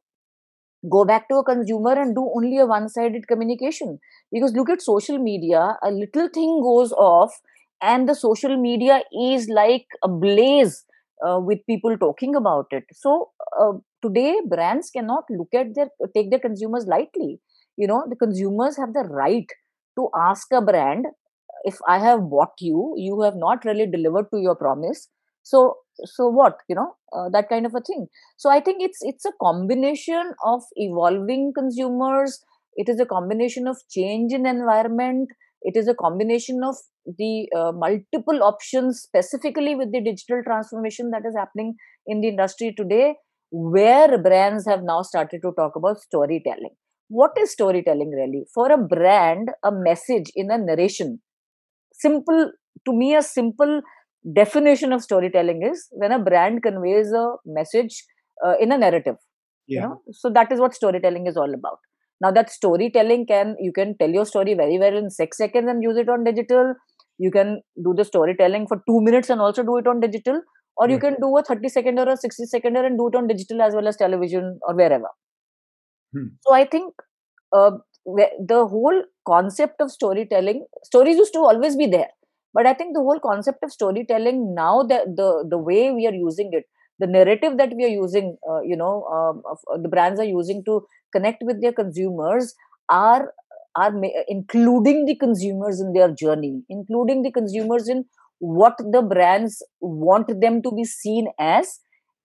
go 0.90 1.06
back 1.06 1.28
to 1.30 1.36
a 1.36 1.44
consumer 1.44 1.94
and 1.94 2.16
do 2.16 2.30
only 2.36 2.58
a 2.58 2.66
one 2.66 2.90
sided 2.90 3.28
communication. 3.28 4.00
Because 4.32 4.54
look 4.54 4.70
at 4.70 4.82
social 4.82 5.18
media 5.18 5.78
a 5.84 5.92
little 5.92 6.30
thing 6.30 6.62
goes 6.62 6.92
off 6.94 7.40
and 7.82 8.08
the 8.10 8.16
social 8.16 8.58
media 8.58 9.02
is 9.14 9.48
like 9.50 9.86
a 10.04 10.08
blaze 10.08 10.86
uh, 11.26 11.40
with 11.40 11.60
people 11.68 11.98
talking 11.98 12.36
about 12.36 12.68
it. 12.72 12.84
So 12.94 13.30
uh, 13.60 13.74
today 14.02 14.36
brands 14.48 14.90
cannot 14.90 15.24
look 15.30 15.50
at 15.54 15.76
their 15.76 15.88
take 16.14 16.30
their 16.30 16.40
consumers 16.40 16.86
lightly. 16.88 17.40
You 17.78 17.88
know 17.88 18.06
the 18.10 18.16
consumers 18.16 18.78
have 18.78 18.94
the 18.94 19.02
right 19.10 19.48
to 19.98 20.10
ask 20.16 20.48
a 20.52 20.62
brand 20.62 21.06
if 21.72 21.78
i 21.88 21.98
have 22.04 22.22
bought 22.34 22.54
you 22.68 22.94
you 22.98 23.22
have 23.22 23.36
not 23.44 23.66
really 23.66 23.86
delivered 23.96 24.28
to 24.32 24.40
your 24.46 24.56
promise 24.56 25.08
so 25.52 25.60
so 26.14 26.28
what 26.38 26.58
you 26.70 26.76
know 26.76 26.90
uh, 27.16 27.30
that 27.30 27.50
kind 27.50 27.66
of 27.66 27.76
a 27.76 27.82
thing. 27.90 28.08
So 28.38 28.50
i 28.50 28.60
think 28.60 28.82
it's 28.88 29.00
it's 29.02 29.26
a 29.26 29.34
combination 29.42 30.34
of 30.46 30.64
evolving 30.76 31.52
consumers. 31.58 32.44
It 32.84 32.90
is 32.90 33.00
a 33.00 33.06
combination 33.06 33.68
of 33.68 33.78
change 33.90 34.34
in 34.34 34.46
environment. 34.46 35.30
It 35.62 35.78
is 35.78 35.88
a 35.88 35.96
combination 35.96 36.62
of 36.64 36.76
the 37.20 37.48
uh, 37.60 37.72
multiple 37.74 38.44
options 38.44 39.02
specifically 39.02 39.76
with 39.76 39.92
the 39.94 40.02
digital 40.02 40.42
transformation 40.44 41.12
that 41.12 41.24
is 41.30 41.36
happening 41.38 41.76
in 42.06 42.22
the 42.22 42.28
industry 42.28 42.74
today 42.78 43.16
where 43.52 44.18
brands 44.18 44.66
have 44.68 44.84
now 44.84 45.02
started 45.02 45.42
to 45.42 45.52
talk 45.58 45.76
about 45.76 46.00
storytelling. 46.02 46.76
What 47.08 47.32
is 47.40 47.52
storytelling 47.52 48.12
really? 48.12 48.46
For 48.54 48.72
a 48.72 48.78
brand 48.78 49.50
a 49.64 49.72
message 49.72 50.32
in 50.36 50.52
a 50.52 50.58
narration. 50.58 51.22
Simple 51.94 52.52
to 52.86 52.94
me 52.94 53.16
a 53.16 53.22
simple 53.24 53.82
definition 54.34 54.92
of 54.94 55.02
storytelling 55.02 55.62
is 55.64 55.88
when 55.92 56.12
a 56.12 56.20
brand 56.20 56.64
conveys 56.64 57.12
a 57.12 57.36
message 57.46 58.04
uh, 58.46 58.56
in 58.60 58.72
a 58.72 58.78
narrative 58.78 59.16
yeah. 59.68 59.82
you 59.82 59.88
know? 59.88 60.02
So 60.12 60.30
that 60.30 60.52
is 60.52 60.60
what 60.60 60.74
storytelling 60.74 61.28
is 61.28 61.38
all 61.38 61.54
about. 61.54 61.80
Now 62.22 62.32
that 62.32 62.50
storytelling 62.50 63.26
can 63.28 63.56
you 63.60 63.72
can 63.74 63.98
tell 63.98 64.10
your 64.10 64.26
story 64.26 64.54
very 64.54 64.80
well 64.80 64.96
in 64.96 65.10
six 65.10 65.38
seconds 65.38 65.68
and 65.70 65.84
use 65.84 65.98
it 65.98 66.10
on 66.10 66.24
digital. 66.24 66.74
You 67.18 67.32
can 67.32 67.62
do 67.84 67.94
the 67.96 68.06
storytelling 68.06 68.68
for 68.68 68.78
two 68.88 69.02
minutes 69.02 69.30
and 69.30 69.42
also 69.42 69.64
do 69.64 69.78
it 69.78 69.88
on 69.88 70.00
digital. 70.00 70.42
Or 70.78 70.90
you 70.90 71.00
can 71.00 71.16
do 71.22 71.38
a 71.38 71.42
30 71.42 71.70
second 71.70 72.00
or 72.00 72.10
a 72.10 72.18
60 72.18 72.46
second 72.48 72.76
and 72.76 72.98
do 72.98 73.08
it 73.08 73.16
on 73.16 73.28
digital 73.28 73.62
as 73.62 73.74
well 73.74 73.88
as 73.88 73.96
television 73.96 74.60
or 74.68 74.76
wherever. 74.76 75.08
Hmm. 76.14 76.28
so 76.42 76.54
i 76.54 76.66
think 76.66 76.94
uh, 77.52 77.72
the 78.06 78.68
whole 78.74 79.04
concept 79.28 79.82
of 79.82 79.92
storytelling 79.92 80.66
stories 80.84 81.18
used 81.18 81.34
to 81.34 81.40
always 81.40 81.76
be 81.76 81.88
there 81.88 82.10
but 82.58 82.66
i 82.72 82.74
think 82.74 82.94
the 82.96 83.06
whole 83.08 83.20
concept 83.28 83.64
of 83.64 83.72
storytelling 83.78 84.40
now 84.56 84.84
that 84.92 85.16
the 85.22 85.30
the 85.54 85.58
way 85.70 85.82
we 85.92 86.08
are 86.12 86.18
using 86.26 86.50
it 86.60 86.66
the 87.04 87.08
narrative 87.16 87.58
that 87.58 87.74
we 87.78 87.86
are 87.86 87.96
using 87.96 88.38
uh, 88.50 88.62
you 88.62 88.78
know 88.82 88.94
um, 89.16 89.42
of, 89.52 89.60
uh, 89.74 89.78
the 89.86 89.90
brands 89.96 90.20
are 90.20 90.32
using 90.34 90.64
to 90.70 90.82
connect 91.16 91.42
with 91.50 91.62
their 91.62 91.74
consumers 91.82 92.54
are 92.90 93.34
are 93.76 93.92
ma- 93.92 94.24
including 94.28 95.06
the 95.06 95.16
consumers 95.26 95.82
in 95.86 95.94
their 95.94 96.12
journey 96.24 96.54
including 96.70 97.24
the 97.24 97.32
consumers 97.40 97.90
in 97.90 98.06
what 98.40 98.78
the 98.96 99.02
brands 99.02 99.62
want 99.82 100.30
them 100.42 100.62
to 100.62 100.72
be 100.72 100.84
seen 100.84 101.28
as 101.40 101.80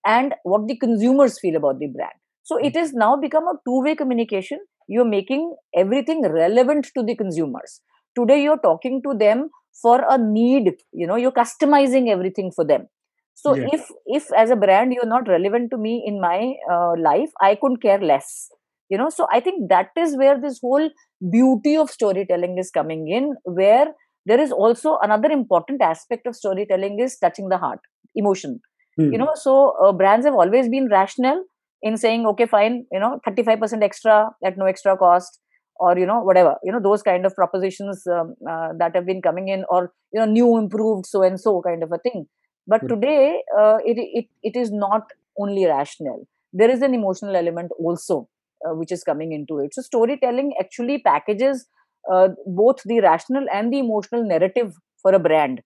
and 0.05 0.35
what 0.45 0.67
the 0.67 0.77
consumers 0.77 1.39
feel 1.39 1.57
about 1.57 1.79
the 1.79 1.87
brand. 1.87 2.13
So 2.43 2.57
it 2.57 2.75
has 2.77 2.93
now 2.93 3.17
become 3.17 3.45
a 3.45 3.55
two 3.67 3.83
way 3.83 3.95
communication. 3.95 4.59
You're 4.89 5.05
making 5.05 5.55
everything 5.77 6.23
relevant 6.23 6.89
to 6.97 7.03
the 7.03 7.15
consumers. 7.15 7.81
Today 8.19 8.43
you're 8.43 8.59
talking 8.59 9.03
to 9.03 9.15
them 9.17 9.51
for 9.83 10.05
a 10.09 10.17
need 10.19 10.73
you 10.93 11.07
know 11.07 11.17
you're 11.17 11.39
customizing 11.43 12.09
everything 12.09 12.51
for 12.51 12.65
them 12.65 12.87
so 13.35 13.55
Yeah. 13.55 13.69
if 13.73 13.91
if 14.07 14.33
as 14.33 14.51
a 14.51 14.57
brand 14.57 14.93
you're 14.93 15.13
not 15.15 15.29
relevant 15.29 15.71
to 15.71 15.77
me 15.79 16.03
in 16.07 16.21
my 16.21 16.55
uh, 16.75 16.93
life 17.09 17.31
i 17.41 17.55
couldn't 17.55 17.83
care 17.87 18.01
less 18.13 18.51
you 18.89 18.99
know 18.99 19.09
so 19.11 19.27
i 19.33 19.41
think 19.41 19.69
that 19.69 19.91
is 20.05 20.17
where 20.17 20.39
this 20.41 20.59
whole 20.63 20.89
beauty 21.37 21.77
of 21.77 21.91
storytelling 21.91 22.59
is 22.59 22.71
coming 22.71 23.09
in 23.09 23.35
where 23.45 23.89
there 24.27 24.41
is 24.41 24.53
also 24.53 24.99
another 25.03 25.31
important 25.31 25.81
aspect 25.83 26.27
of 26.27 26.37
storytelling 26.37 26.99
is 27.01 27.19
touching 27.19 27.49
the 27.49 27.59
heart 27.59 27.81
emotion 28.15 28.61
Hmm. 28.97 29.11
you 29.11 29.19
know 29.19 29.31
so 29.35 29.75
uh, 29.85 29.93
brands 29.93 30.27
have 30.27 30.35
always 30.35 30.69
been 30.69 30.89
rational 30.89 31.45
in 31.83 31.97
saying 31.97 32.27
okay 32.27 32.47
fine 32.47 32.85
you 32.93 33.01
know 33.01 33.21
35% 33.25 33.83
extra 33.83 34.31
at 34.45 34.57
no 34.59 34.67
extra 34.67 34.97
cost 34.97 35.41
or 35.81 35.99
you 35.99 36.07
know 36.07 36.21
whatever 36.21 36.57
you 36.65 36.73
know 36.73 36.81
those 36.89 37.03
kind 37.03 37.27
of 37.27 37.35
propositions 37.35 38.07
um, 38.07 38.35
uh, 38.51 38.69
that 38.79 38.95
have 38.95 39.07
been 39.07 39.23
coming 39.23 39.49
in 39.49 39.65
or 39.71 39.93
you 40.13 40.21
know 40.21 40.27
new 40.27 40.59
improved 40.59 41.07
so 41.07 41.23
and 41.23 41.41
so 41.41 41.63
kind 41.67 41.83
of 41.83 41.93
a 41.93 41.99
thing. 41.99 42.27
But 42.67 42.89
today 42.89 43.43
uh, 43.59 43.79
it, 43.85 43.97
it 44.21 44.27
it 44.43 44.59
is 44.59 44.71
not 44.73 45.03
only 45.39 45.67
rational. 45.67 46.27
There 46.53 46.71
is 46.71 46.83
an 46.83 46.95
emotional 46.95 47.37
element 47.37 47.73
also 47.79 48.29
uh, 48.67 48.75
which 48.75 48.93
is 48.93 49.05
coming 49.05 49.33
into 49.33 49.59
it. 49.59 49.75
So 49.75 49.83
storytelling 49.83 50.53
actually 50.61 50.99
packages 51.01 51.67
uh, 52.13 52.29
both 52.47 52.83
the 52.85 53.01
rational 53.01 53.47
and 53.53 53.73
the 53.73 53.79
emotional 53.79 54.25
narrative 54.27 54.75
for 55.03 55.15
a 55.15 55.19
brand 55.19 55.63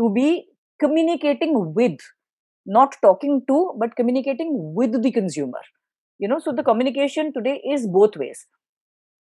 to 0.00 0.12
be 0.12 0.46
communicating 0.80 1.74
with 1.74 1.98
not 2.66 2.96
talking 3.02 3.42
to 3.48 3.74
but 3.78 3.96
communicating 3.96 4.74
with 4.74 5.02
the 5.02 5.12
consumer. 5.12 5.60
You 6.18 6.28
know 6.28 6.38
so 6.38 6.52
the 6.52 6.62
communication 6.62 7.32
today 7.32 7.60
is 7.70 7.86
both 7.88 8.16
ways 8.16 8.46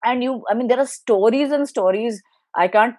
and 0.05 0.23
you 0.23 0.43
i 0.49 0.53
mean 0.53 0.67
there 0.67 0.79
are 0.79 0.87
stories 0.87 1.51
and 1.51 1.67
stories. 1.67 2.21
I 2.55 2.67
can't 2.67 2.95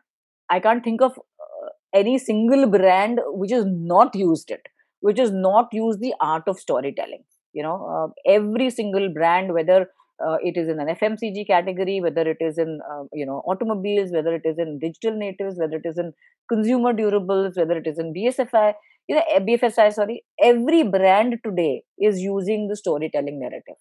i 0.50 0.60
can't 0.60 0.84
think 0.84 1.02
of 1.02 1.12
uh, 1.18 1.68
any 1.94 2.18
single 2.18 2.66
brand 2.68 3.20
which 3.40 3.52
has 3.52 3.64
not 3.66 4.14
used 4.14 4.50
it 4.50 4.62
which 5.00 5.18
has 5.18 5.32
not 5.32 5.68
used 5.72 6.00
the 6.00 6.14
art 6.20 6.44
of 6.46 6.58
storytelling 6.58 7.24
you 7.52 7.62
know 7.62 7.76
uh, 7.94 8.08
every 8.36 8.70
single 8.70 9.08
brand 9.12 9.52
whether 9.54 9.80
uh, 10.26 10.36
it 10.42 10.56
is 10.56 10.68
in 10.68 10.80
an 10.80 10.88
fmcg 10.96 11.46
category 11.46 12.00
whether 12.00 12.22
it 12.34 12.38
is 12.40 12.58
in 12.58 12.80
uh, 12.92 13.04
you 13.12 13.26
know 13.26 13.42
automobiles 13.46 14.12
whether 14.12 14.34
it 14.34 14.46
is 14.52 14.58
in 14.58 14.78
digital 14.78 15.18
natives 15.18 15.58
whether 15.58 15.76
it 15.76 15.86
is 15.92 15.98
in 15.98 16.12
consumer 16.48 16.92
durables 16.92 17.56
whether 17.56 17.78
it 17.82 17.86
is 17.86 17.98
in 17.98 18.12
bsfi 18.14 18.74
you 19.08 19.16
know 19.16 19.24
bfsi 19.48 19.92
sorry 20.00 20.24
every 20.42 20.82
brand 20.96 21.38
today 21.44 21.82
is 21.98 22.20
using 22.20 22.68
the 22.68 22.76
storytelling 22.76 23.40
narrative 23.40 23.80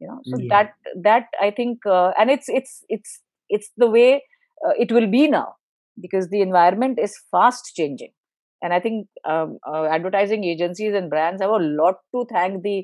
you 0.00 0.06
know 0.08 0.20
so 0.24 0.38
Yeah. 0.38 0.50
that 0.50 0.72
that 1.08 1.26
i 1.40 1.50
think 1.50 1.78
uh, 1.86 2.10
and 2.18 2.30
it's 2.30 2.48
it's 2.48 2.74
it's 2.88 3.20
it's 3.48 3.70
the 3.76 3.88
way 3.96 4.22
uh, 4.66 4.72
it 4.84 4.90
will 4.92 5.06
be 5.16 5.28
now 5.28 5.54
because 6.00 6.28
the 6.28 6.40
environment 6.40 6.98
is 7.06 7.14
fast 7.30 7.72
changing 7.78 8.12
and 8.62 8.72
i 8.72 8.80
think 8.80 9.06
um, 9.32 9.58
uh, 9.70 9.84
advertising 9.96 10.44
agencies 10.44 10.94
and 11.00 11.10
brands 11.10 11.40
have 11.42 11.50
a 11.50 11.64
lot 11.82 11.96
to 12.14 12.24
thank 12.32 12.62
the 12.62 12.78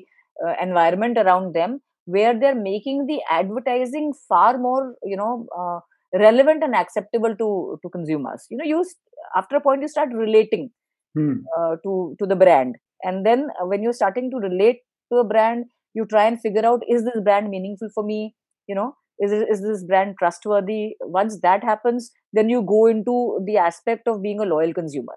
uh, 0.45 0.53
environment 0.61 1.17
around 1.17 1.53
them 1.53 1.79
where 2.05 2.37
they're 2.39 2.61
making 2.69 3.05
the 3.07 3.19
advertising 3.29 4.11
far 4.27 4.57
more 4.67 4.95
you 5.11 5.17
know 5.21 5.33
uh, 5.61 5.79
relevant 6.25 6.63
and 6.63 6.75
acceptable 6.83 7.35
to 7.43 7.49
to 7.83 7.89
consumers 7.97 8.45
you 8.49 8.57
know 8.57 8.65
you 8.73 8.83
after 9.41 9.55
a 9.57 9.61
point 9.67 9.81
you 9.81 9.87
start 9.95 10.09
relating 10.25 10.69
Hmm. 11.15 11.49
uh, 11.57 11.75
to 11.83 12.15
to 12.19 12.25
the 12.25 12.35
brand 12.35 12.75
and 13.03 13.25
then 13.25 13.47
when 13.71 13.83
you're 13.83 13.99
starting 14.01 14.29
to 14.31 14.37
relate 14.47 14.79
to 15.11 15.17
a 15.19 15.23
brand 15.33 15.65
you 15.93 16.05
try 16.05 16.25
and 16.25 16.41
figure 16.41 16.65
out 16.65 16.81
is 16.87 17.03
this 17.03 17.21
brand 17.23 17.49
meaningful 17.49 17.89
for 17.93 18.03
me 18.03 18.35
you 18.67 18.75
know 18.75 18.93
is, 19.19 19.31
is 19.31 19.61
this 19.61 19.83
brand 19.83 20.15
trustworthy 20.19 20.95
once 21.01 21.39
that 21.41 21.63
happens 21.63 22.11
then 22.33 22.49
you 22.49 22.61
go 22.61 22.85
into 22.85 23.39
the 23.45 23.57
aspect 23.57 24.07
of 24.07 24.21
being 24.21 24.39
a 24.39 24.45
loyal 24.45 24.73
consumer 24.73 25.15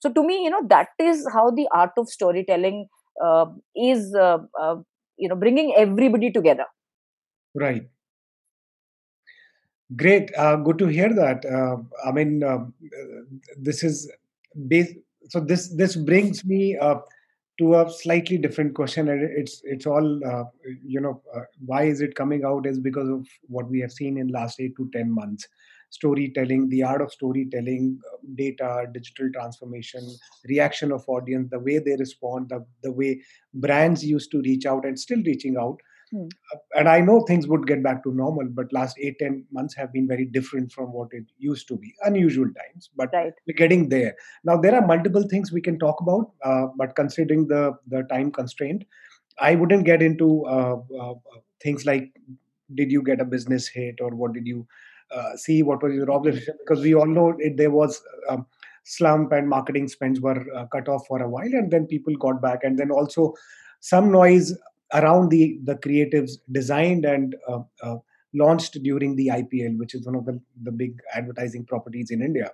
so 0.00 0.12
to 0.12 0.24
me 0.26 0.42
you 0.44 0.50
know 0.50 0.62
that 0.68 0.88
is 0.98 1.26
how 1.32 1.50
the 1.50 1.68
art 1.72 1.92
of 1.98 2.08
storytelling 2.08 2.86
uh, 3.24 3.46
is 3.76 4.14
uh, 4.14 4.38
uh, 4.60 4.76
you 5.16 5.28
know 5.28 5.36
bringing 5.36 5.74
everybody 5.76 6.30
together 6.30 6.66
Right. 7.54 7.86
Great. 9.96 10.34
Uh, 10.36 10.56
good 10.56 10.78
to 10.78 10.86
hear 10.86 11.12
that. 11.14 11.44
Uh, 11.44 11.76
I 12.06 12.12
mean, 12.12 12.42
uh, 12.42 12.64
this 13.56 13.84
is 13.84 14.10
bas- 14.54 14.94
so. 15.28 15.40
This 15.40 15.68
this 15.68 15.94
brings 15.94 16.44
me 16.44 16.76
to 17.58 17.74
a 17.74 17.90
slightly 17.90 18.36
different 18.36 18.74
question, 18.74 19.08
it's 19.08 19.60
it's 19.64 19.86
all 19.86 20.20
uh, 20.24 20.44
you 20.84 21.00
know. 21.00 21.22
Uh, 21.34 21.40
why 21.64 21.84
is 21.84 22.00
it 22.00 22.14
coming 22.14 22.44
out? 22.44 22.66
Is 22.66 22.78
because 22.78 23.08
of 23.08 23.26
what 23.46 23.70
we 23.70 23.80
have 23.80 23.92
seen 23.92 24.18
in 24.18 24.28
last 24.28 24.60
eight 24.60 24.74
to 24.76 24.90
ten 24.92 25.10
months. 25.12 25.46
Storytelling, 25.90 26.68
the 26.70 26.82
art 26.82 27.00
of 27.00 27.12
storytelling, 27.12 28.00
uh, 28.12 28.16
data, 28.34 28.86
digital 28.92 29.30
transformation, 29.32 30.02
reaction 30.48 30.90
of 30.90 31.04
audience, 31.06 31.48
the 31.50 31.60
way 31.60 31.78
they 31.78 31.94
respond, 31.96 32.48
the 32.48 32.66
the 32.82 32.90
way 32.90 33.20
brands 33.54 34.04
used 34.04 34.32
to 34.32 34.42
reach 34.42 34.66
out 34.66 34.84
and 34.84 34.98
still 34.98 35.22
reaching 35.24 35.56
out 35.56 35.78
Hmm. 36.14 36.28
and 36.78 36.88
I 36.88 37.00
know 37.00 37.22
things 37.22 37.48
would 37.48 37.66
get 37.66 37.82
back 37.82 38.04
to 38.04 38.14
normal, 38.14 38.46
but 38.48 38.72
last 38.72 38.96
eight 39.00 39.16
ten 39.18 39.44
months 39.50 39.74
have 39.74 39.92
been 39.92 40.06
very 40.06 40.26
different 40.26 40.70
from 40.70 40.92
what 40.92 41.08
it 41.10 41.24
used 41.38 41.66
to 41.68 41.76
be. 41.76 41.92
Unusual 42.02 42.46
times, 42.58 42.90
but 42.94 43.10
right 43.12 43.32
we're 43.48 43.56
getting 43.56 43.88
there. 43.88 44.14
Now 44.44 44.56
there 44.56 44.76
are 44.76 44.86
multiple 44.86 45.24
things 45.32 45.50
we 45.50 45.60
can 45.60 45.78
talk 45.80 46.00
about, 46.00 46.30
uh, 46.44 46.66
but 46.76 46.94
considering 46.94 47.48
the 47.48 47.72
the 47.88 48.02
time 48.12 48.30
constraint, 48.30 48.84
I 49.40 49.56
wouldn't 49.56 49.84
get 49.84 50.02
into 50.02 50.46
uh, 50.46 50.76
uh, 51.00 51.14
things 51.60 51.84
like 51.84 52.12
did 52.74 52.92
you 52.92 53.02
get 53.02 53.20
a 53.20 53.24
business 53.24 53.66
hit 53.66 54.00
or 54.00 54.10
what 54.14 54.34
did 54.34 54.46
you 54.46 54.66
uh, 55.10 55.36
see, 55.36 55.62
what 55.62 55.82
was 55.82 55.94
your 55.94 56.10
observation, 56.10 56.54
because 56.60 56.82
we 56.82 56.94
all 56.94 57.06
know 57.06 57.34
it, 57.38 57.56
there 57.56 57.70
was 57.70 58.00
um, 58.28 58.46
slump 58.84 59.32
and 59.32 59.48
marketing 59.48 59.88
spends 59.88 60.20
were 60.20 60.44
uh, 60.54 60.66
cut 60.66 60.88
off 60.88 61.06
for 61.06 61.22
a 61.22 61.28
while, 61.28 61.52
and 61.54 61.70
then 61.70 61.86
people 61.86 62.14
got 62.16 62.40
back, 62.40 62.60
and 62.62 62.78
then 62.78 62.90
also 62.90 63.34
some 63.80 64.10
noise 64.10 64.56
around 64.94 65.30
the 65.30 65.58
the 65.64 65.76
creatives 65.76 66.32
designed 66.52 67.04
and 67.04 67.36
uh, 67.48 67.60
uh, 67.82 67.96
launched 68.32 68.76
during 68.82 69.14
the 69.16 69.28
IPL, 69.28 69.78
which 69.78 69.94
is 69.94 70.04
one 70.06 70.16
of 70.16 70.24
the, 70.26 70.40
the 70.62 70.72
big 70.72 70.98
advertising 71.14 71.64
properties 71.64 72.10
in 72.10 72.22
India. 72.22 72.50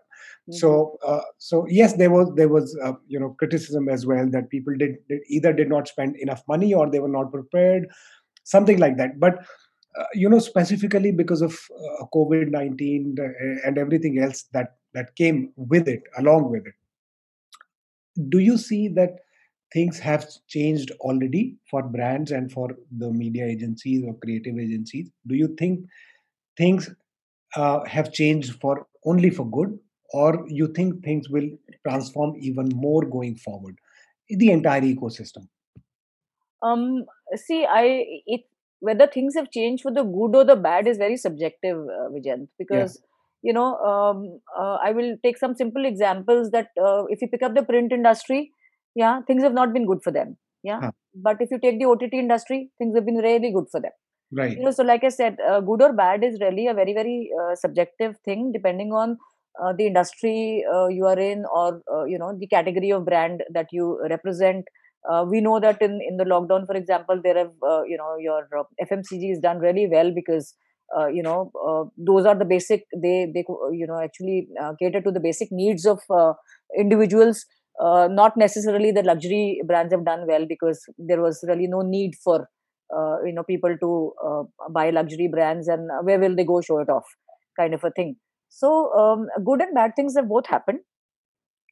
Mhm. 0.48 0.54
So 0.54 0.98
uh, 1.04 1.22
so 1.38 1.66
yes, 1.68 1.94
there 1.94 2.10
was 2.10 2.32
there 2.34 2.48
was 2.48 2.76
uh, 2.82 2.92
you 3.06 3.20
know 3.20 3.30
criticism 3.38 3.88
as 3.88 4.06
well 4.06 4.28
that 4.30 4.50
people 4.50 4.74
did, 4.76 4.96
did 5.08 5.20
either 5.28 5.52
did 5.52 5.68
not 5.68 5.88
spend 5.88 6.16
enough 6.16 6.42
money 6.48 6.74
or 6.74 6.90
they 6.90 7.00
were 7.00 7.08
not 7.08 7.32
prepared, 7.32 7.88
something 8.44 8.78
like 8.78 8.96
that. 8.96 9.18
But 9.20 9.38
uh, 9.98 10.04
you 10.14 10.28
know 10.28 10.38
specifically 10.38 11.12
because 11.12 11.42
of 11.42 11.52
uh, 11.52 12.04
COVID 12.14 12.50
nineteen 12.50 13.16
and 13.64 13.78
everything 13.78 14.18
else 14.18 14.44
that 14.52 14.76
that 14.94 15.14
came 15.16 15.52
with 15.56 15.88
it, 15.88 16.02
along 16.18 16.50
with 16.50 16.66
it 16.66 16.74
do 18.28 18.38
you 18.38 18.58
see 18.58 18.88
that 18.88 19.20
things 19.72 19.98
have 19.98 20.26
changed 20.48 20.90
already 21.00 21.56
for 21.70 21.82
brands 21.82 22.30
and 22.30 22.50
for 22.50 22.70
the 22.98 23.10
media 23.10 23.46
agencies 23.46 24.04
or 24.04 24.14
creative 24.14 24.58
agencies. 24.58 25.10
Do 25.26 25.34
you 25.34 25.54
think 25.58 25.84
things 26.56 26.90
uh, 27.56 27.84
have 27.84 28.12
changed 28.12 28.60
for 28.60 28.86
only 29.04 29.30
for 29.30 29.48
good? 29.48 29.78
Or 30.12 30.44
you 30.48 30.66
think 30.68 31.04
things 31.04 31.28
will 31.28 31.48
transform 31.86 32.34
even 32.40 32.68
more 32.74 33.04
going 33.04 33.36
forward? 33.36 33.76
The 34.28 34.50
entire 34.50 34.80
ecosystem. 34.80 35.46
Um 36.62 37.04
see 37.36 37.64
i 37.64 38.04
it 38.26 38.42
whether 38.80 39.06
things 39.06 39.34
have 39.34 39.50
changed 39.50 39.82
for 39.82 39.92
the 39.92 40.02
good 40.02 40.34
or 40.34 40.44
the 40.44 40.56
bad 40.56 40.86
is 40.86 40.98
very 40.98 41.16
subjective 41.16 41.78
uh, 41.78 42.08
Vijayant, 42.10 42.48
because 42.58 43.00
you 43.42 43.52
know 43.52 43.76
um, 43.76 44.40
uh, 44.58 44.76
i 44.84 44.92
will 44.92 45.16
take 45.22 45.38
some 45.38 45.54
simple 45.54 45.84
examples 45.84 46.50
that 46.50 46.68
uh, 46.82 47.04
if 47.08 47.22
you 47.22 47.28
pick 47.28 47.42
up 47.42 47.54
the 47.54 47.62
print 47.62 47.92
industry 47.92 48.52
yeah 48.94 49.20
things 49.26 49.42
have 49.42 49.54
not 49.54 49.72
been 49.72 49.86
good 49.86 50.02
for 50.02 50.10
them. 50.10 50.36
Yeah 50.62 50.80
huh. 50.80 50.90
but 51.14 51.40
if 51.40 51.50
you 51.50 51.58
take 51.58 51.78
the 51.78 51.86
ott 51.86 52.02
industry 52.12 52.70
things 52.78 52.94
have 52.94 53.06
been 53.06 53.16
really 53.16 53.52
good 53.52 53.66
for 53.70 53.80
them. 53.80 53.92
Right. 54.32 54.56
You 54.56 54.64
know 54.64 54.70
so 54.70 54.84
like 54.84 55.02
i 55.02 55.08
said 55.08 55.38
uh, 55.48 55.60
good 55.60 55.82
or 55.82 55.92
bad 55.92 56.22
is 56.22 56.38
really 56.40 56.66
a 56.68 56.74
very 56.74 56.94
very 56.94 57.30
uh, 57.40 57.54
subjective 57.54 58.16
thing 58.24 58.52
depending 58.52 58.92
on 58.92 59.16
uh, 59.60 59.72
the 59.72 59.86
industry 59.86 60.64
uh, 60.72 60.86
you 60.86 61.06
are 61.06 61.18
in 61.18 61.44
or 61.52 61.82
you 62.08 62.18
know 62.18 62.36
the 62.38 62.46
category 62.46 62.90
of 62.90 63.04
brand 63.04 63.42
that 63.52 63.66
you 63.72 64.00
represent. 64.08 64.64
We 65.28 65.40
know 65.40 65.58
that 65.60 65.80
in 65.80 66.00
in 66.06 66.18
the 66.18 66.24
lockdown 66.24 66.66
for 66.66 66.76
example 66.76 67.20
there 67.22 67.38
have 67.38 67.52
you 67.92 67.96
know 67.96 68.16
your 68.18 68.42
fmcg 68.86 69.32
is 69.32 69.38
done 69.38 69.58
really 69.58 69.86
well 69.88 70.12
because 70.14 70.54
uh, 70.96 71.06
you 71.06 71.22
know 71.22 71.50
uh, 71.66 71.84
those 71.96 72.26
are 72.26 72.34
the 72.34 72.44
basic 72.44 72.84
they 72.96 73.30
they 73.32 73.44
you 73.72 73.86
know 73.86 74.00
actually 74.00 74.48
uh, 74.60 74.72
cater 74.80 75.00
to 75.00 75.10
the 75.10 75.20
basic 75.20 75.48
needs 75.52 75.86
of 75.86 76.00
individuals 76.76 77.46
not 77.80 78.36
necessarily 78.36 78.90
the 78.92 79.02
luxury 79.02 79.60
brands 79.66 79.92
have 79.92 80.04
done 80.04 80.26
well 80.26 80.46
because 80.46 80.84
there 80.98 81.22
was 81.22 81.44
really 81.48 81.66
no 81.66 81.80
need 81.82 82.12
for 82.22 82.46
you 83.24 83.32
know 83.32 83.42
people 83.42 83.76
to 83.80 84.46
buy 84.70 84.90
luxury 84.90 85.28
brands 85.32 85.68
and 85.68 85.88
where 86.02 86.18
will 86.18 86.34
they 86.34 86.44
go 86.44 86.60
show 86.60 86.78
it 86.80 86.88
off 86.88 87.04
kind 87.58 87.74
of 87.74 87.84
a 87.84 87.90
thing. 87.90 88.16
So 88.48 88.92
um, 88.94 89.26
good 89.44 89.60
and 89.60 89.74
bad 89.74 89.92
things 89.96 90.16
have 90.16 90.28
both 90.28 90.46
happened. 90.46 90.80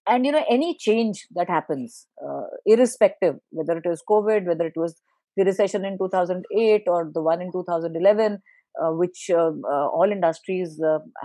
And 0.06 0.24
you 0.24 0.32
know 0.32 0.44
any 0.48 0.74
change 0.78 1.26
that 1.34 1.50
happens 1.50 2.06
uh, 2.26 2.44
irrespective 2.64 3.34
whether 3.50 3.76
it 3.76 3.84
was 3.84 4.02
covid 4.08 4.46
whether 4.46 4.64
it 4.64 4.72
was 4.74 4.94
the 5.36 5.44
recession 5.44 5.84
in 5.84 5.98
2008 5.98 6.84
or 6.86 7.10
the 7.12 7.22
one 7.22 7.42
in 7.42 7.52
2011 7.52 8.38
uh, 8.82 8.92
which 8.92 9.28
uh, 9.30 9.50
uh, 9.70 9.86
all 9.88 10.10
industries 10.10 10.80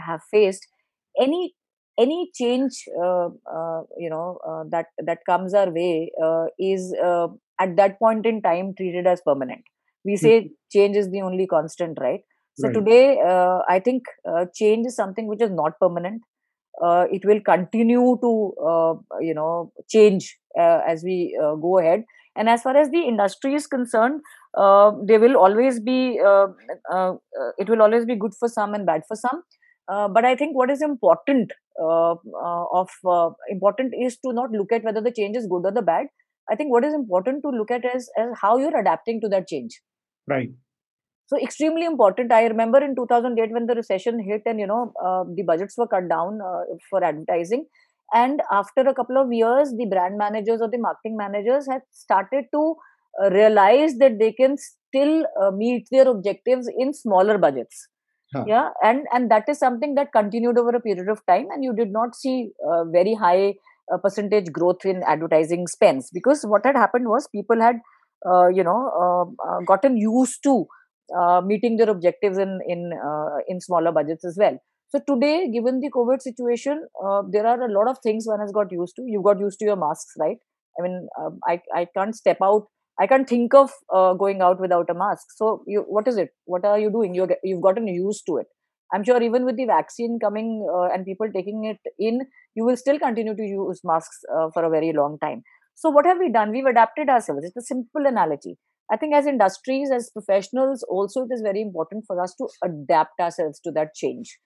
have 0.06 0.22
faced 0.30 0.68
any 1.22 1.54
any 2.00 2.32
change 2.34 2.84
you 2.88 4.10
know 4.10 4.40
that 4.70 4.88
that 5.06 5.20
comes 5.26 5.54
our 5.54 5.72
way 5.72 6.12
is 6.60 6.94
at 7.60 7.76
that 7.78 8.00
point 8.00 8.26
in 8.26 8.42
time 8.42 8.74
treated 8.76 9.08
as 9.08 9.22
permanent. 9.22 9.62
We 10.06 10.18
say 10.18 10.42
mm-hmm. 10.42 10.54
change 10.72 10.98
is 10.98 11.10
the 11.12 11.22
only 11.22 11.48
constant 11.48 11.98
right? 12.02 12.22
So 12.56 12.68
right. 12.68 12.74
today 12.74 13.20
uh, 13.20 13.60
i 13.70 13.80
think 13.80 14.04
uh, 14.30 14.46
change 14.54 14.86
is 14.88 14.96
something 14.96 15.28
which 15.28 15.42
is 15.42 15.52
not 15.52 15.80
permanent. 15.80 16.22
Uh, 16.82 17.06
it 17.12 17.24
will 17.24 17.40
continue 17.40 18.18
to 18.22 18.32
you 19.22 19.34
know 19.34 19.72
change 19.90 20.38
as 20.58 21.04
we 21.04 21.38
go 21.40 21.80
ahead. 21.80 22.04
And 22.36 22.50
as 22.50 22.64
far 22.64 22.76
as 22.76 22.90
the 22.90 23.00
industry 23.00 23.54
is 23.54 23.68
concerned 23.68 24.22
uh, 24.58 24.92
there 25.04 25.20
will 25.20 25.36
always 25.36 25.80
be 25.80 26.20
uh, 26.24 26.48
uh, 26.92 27.14
uh, 27.14 27.52
it 27.58 27.70
will 27.70 27.82
always 27.82 28.06
be 28.06 28.16
good 28.16 28.34
for 28.36 28.48
some 28.48 28.74
and 28.74 28.86
bad 28.86 29.02
for 29.08 29.16
some 29.16 29.42
uh, 29.88 30.08
but 30.08 30.26
i 30.26 30.36
think 30.36 30.56
what 30.56 30.70
is 30.70 30.82
important 30.82 31.52
uh, 31.82 32.16
of 32.72 32.90
important 33.50 33.94
is 34.00 34.18
to 34.18 34.34
not 34.34 34.52
look 34.52 34.72
at 34.72 34.84
whether 34.84 35.02
the 35.02 35.12
change 35.12 35.36
is 35.36 35.48
good 35.48 35.66
or 35.66 35.72
the 35.72 35.82
bad. 35.82 36.08
I 36.52 36.56
think 36.56 36.72
what 36.72 36.84
is 36.84 36.94
important 36.94 37.42
to 37.44 37.50
look 37.50 37.72
at 37.72 37.84
is, 37.86 38.04
is 38.18 38.38
how 38.40 38.58
you're 38.58 38.78
adapting 38.78 39.22
to 39.22 39.30
that 39.30 39.48
change. 39.48 39.82
Right. 40.28 40.50
So 41.28 41.42
extremely 41.42 41.86
important. 41.86 42.32
I 42.32 42.46
remember 42.46 42.84
in 42.84 42.96
2008 42.96 43.52
when 43.52 43.66
the 43.66 43.76
recession 43.76 44.20
hit 44.24 44.42
and 44.46 44.60
you 44.60 44.68
know 44.68 44.94
the 45.36 45.44
budgets 45.44 45.78
were 45.78 45.88
cut 45.88 46.10
down 46.10 46.40
for 46.90 47.04
advertising. 47.04 47.66
And 48.14 48.42
after 48.52 48.82
a 48.82 48.94
couple 48.94 49.18
of 49.18 49.32
years 49.32 49.74
the 49.76 49.88
brand 49.90 50.18
managers 50.18 50.62
or 50.62 50.70
the 50.70 50.78
marketing 50.78 51.18
managers 51.18 51.66
had 51.68 51.82
started 51.92 52.46
to 52.54 52.76
uh, 53.24 53.30
realize 53.30 53.96
that 54.00 54.20
they 54.20 54.32
can 54.32 54.58
still 54.58 55.26
uh, 55.42 55.52
meet 55.52 55.88
their 55.92 56.08
objectives 56.08 56.70
in 56.78 56.94
smaller 56.94 57.38
budgets 57.38 57.88
huh. 58.34 58.44
yeah 58.48 58.70
and 58.84 59.06
and 59.14 59.32
that 59.32 59.48
is 59.48 59.60
something 59.60 59.96
that 59.96 60.12
continued 60.12 60.58
over 60.58 60.70
a 60.70 60.80
period 60.80 61.10
of 61.10 61.26
time 61.26 61.48
and 61.52 61.64
you 61.64 61.74
did 61.74 61.92
not 61.92 62.16
see 62.16 62.52
uh, 62.70 62.84
very 62.86 63.14
high 63.14 63.54
uh, 63.92 63.98
percentage 63.98 64.52
growth 64.52 64.86
in 64.86 65.04
advertising 65.04 65.68
spends 65.68 66.10
because 66.14 66.44
what 66.44 66.66
had 66.66 66.76
happened 66.76 67.08
was 67.08 67.28
people 67.36 67.60
had 67.60 67.76
uh, 68.26 68.48
you 68.48 68.64
know 68.64 68.80
uh, 69.04 69.60
gotten 69.66 69.98
used 69.98 70.42
to 70.44 70.66
meeting 71.46 71.76
their 71.78 71.90
objectives 71.90 72.38
in 72.38 72.60
in 72.68 72.92
in 73.48 73.60
smaller 73.60 73.92
budgets 73.92 74.26
as 74.26 74.38
well. 74.40 74.58
So 74.88 75.00
today 75.06 75.50
given 75.52 75.80
the 75.82 75.92
covid 75.92 76.22
situation 76.22 76.88
there 77.32 77.46
are 77.46 77.62
a 77.62 77.72
lot 77.72 77.90
of 77.90 77.98
things 78.02 78.26
one 78.26 78.40
has 78.40 78.52
got 78.52 78.72
used 78.72 78.96
to. 78.96 79.04
You 79.06 79.22
got 79.22 79.40
used 79.40 79.60
to 79.60 79.66
your 79.66 79.76
masks 79.76 80.14
right? 80.18 80.38
I 80.80 80.84
mean 80.84 81.08
um, 81.20 81.40
i 81.48 81.60
i 81.76 81.86
can't 81.98 82.16
step 82.16 82.38
out 82.42 82.68
I 83.00 83.08
can't 83.08 83.28
think 83.28 83.54
of 83.54 83.72
uh, 83.94 84.14
going 84.14 84.42
out 84.42 84.60
without 84.60 84.90
a 84.90 84.94
mask. 84.94 85.28
So, 85.36 85.64
you, 85.66 85.82
what 85.88 86.08
is 86.08 86.18
it? 86.18 86.30
What 86.46 86.64
are 86.66 86.78
you 86.80 86.92
doing? 86.92 87.16
you 87.16 87.28
you've 87.44 87.62
gotten 87.62 87.88
used 87.88 88.26
to 88.28 88.38
it. 88.38 88.48
I'm 88.94 89.04
sure 89.04 89.22
even 89.22 89.46
with 89.46 89.58
the 89.58 89.66
vaccine 89.66 90.20
coming 90.22 90.68
uh, 90.72 90.94
and 90.94 91.06
people 91.06 91.28
taking 91.34 91.66
it 91.66 91.80
in, 91.98 92.22
you 92.56 92.64
will 92.64 92.78
still 92.78 93.00
continue 93.00 93.36
to 93.36 93.44
use 93.44 93.82
masks 93.84 94.20
uh, 94.36 94.50
for 94.54 94.64
a 94.64 94.70
very 94.70 94.94
long 94.94 95.18
time. 95.20 95.42
So, 95.76 95.90
what 95.90 96.06
have 96.06 96.20
we 96.20 96.32
done? 96.32 96.52
We've 96.52 96.66
adapted 96.66 97.10
ourselves. 97.10 97.44
It's 97.44 97.58
a 97.58 97.62
simple 97.62 98.06
analogy. 98.06 98.58
I 98.92 98.98
think 98.98 99.16
as 99.16 99.26
industries, 99.26 99.90
as 99.92 100.12
professionals, 100.12 100.84
also 100.88 101.24
it 101.24 101.34
is 101.34 101.42
very 101.42 101.62
important 101.62 102.04
for 102.06 102.22
us 102.22 102.36
to 102.36 102.48
adapt 102.64 103.20
ourselves 103.20 103.60
to 103.62 103.72
that 103.72 103.96
change. 103.96 104.38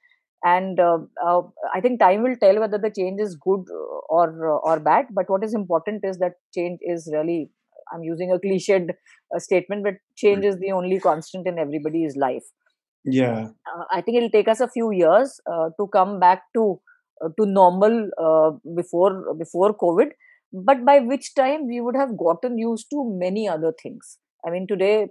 And 0.44 0.80
uh, 0.80 1.00
uh, 1.26 1.42
I 1.74 1.82
think 1.82 2.00
time 2.00 2.22
will 2.22 2.36
tell 2.40 2.60
whether 2.60 2.78
the 2.78 2.92
change 2.92 3.20
is 3.20 3.36
good 3.36 3.66
or 4.10 4.48
or 4.64 4.80
bad. 4.80 5.08
But 5.12 5.30
what 5.30 5.44
is 5.44 5.54
important 5.54 6.06
is 6.06 6.20
that 6.20 6.34
change 6.54 6.80
is 6.82 7.10
really 7.12 7.50
i'm 7.93 8.04
using 8.04 8.32
a 8.32 8.39
cliched 8.39 8.89
uh, 8.89 9.39
statement 9.39 9.84
but 9.84 9.95
change 10.15 10.45
is 10.45 10.58
the 10.60 10.71
only 10.71 11.00
constant 11.00 11.47
in 11.47 11.60
everybody's 11.60 12.15
life. 12.15 12.43
Yeah. 13.06 13.50
Uh, 13.71 13.84
i 13.91 14.02
think 14.02 14.17
it'll 14.17 14.36
take 14.38 14.47
us 14.47 14.60
a 14.60 14.67
few 14.67 14.91
years 14.91 15.39
uh, 15.52 15.69
to 15.80 15.88
come 15.88 16.19
back 16.19 16.43
to 16.56 16.80
uh, 17.23 17.30
to 17.39 17.45
normal 17.45 18.10
uh, 18.21 18.52
before 18.76 19.36
before 19.36 19.76
covid. 19.76 20.12
But 20.54 20.86
by 20.86 21.00
which 21.00 21.36
time 21.36 21.67
we 21.67 21.82
would 21.82 21.95
have 21.95 22.17
gotten 22.17 22.58
used 22.58 22.88
to 22.91 23.04
many 23.21 23.47
other 23.50 23.73
things. 23.82 24.17
I 24.45 24.50
mean 24.50 24.67
today 24.67 25.08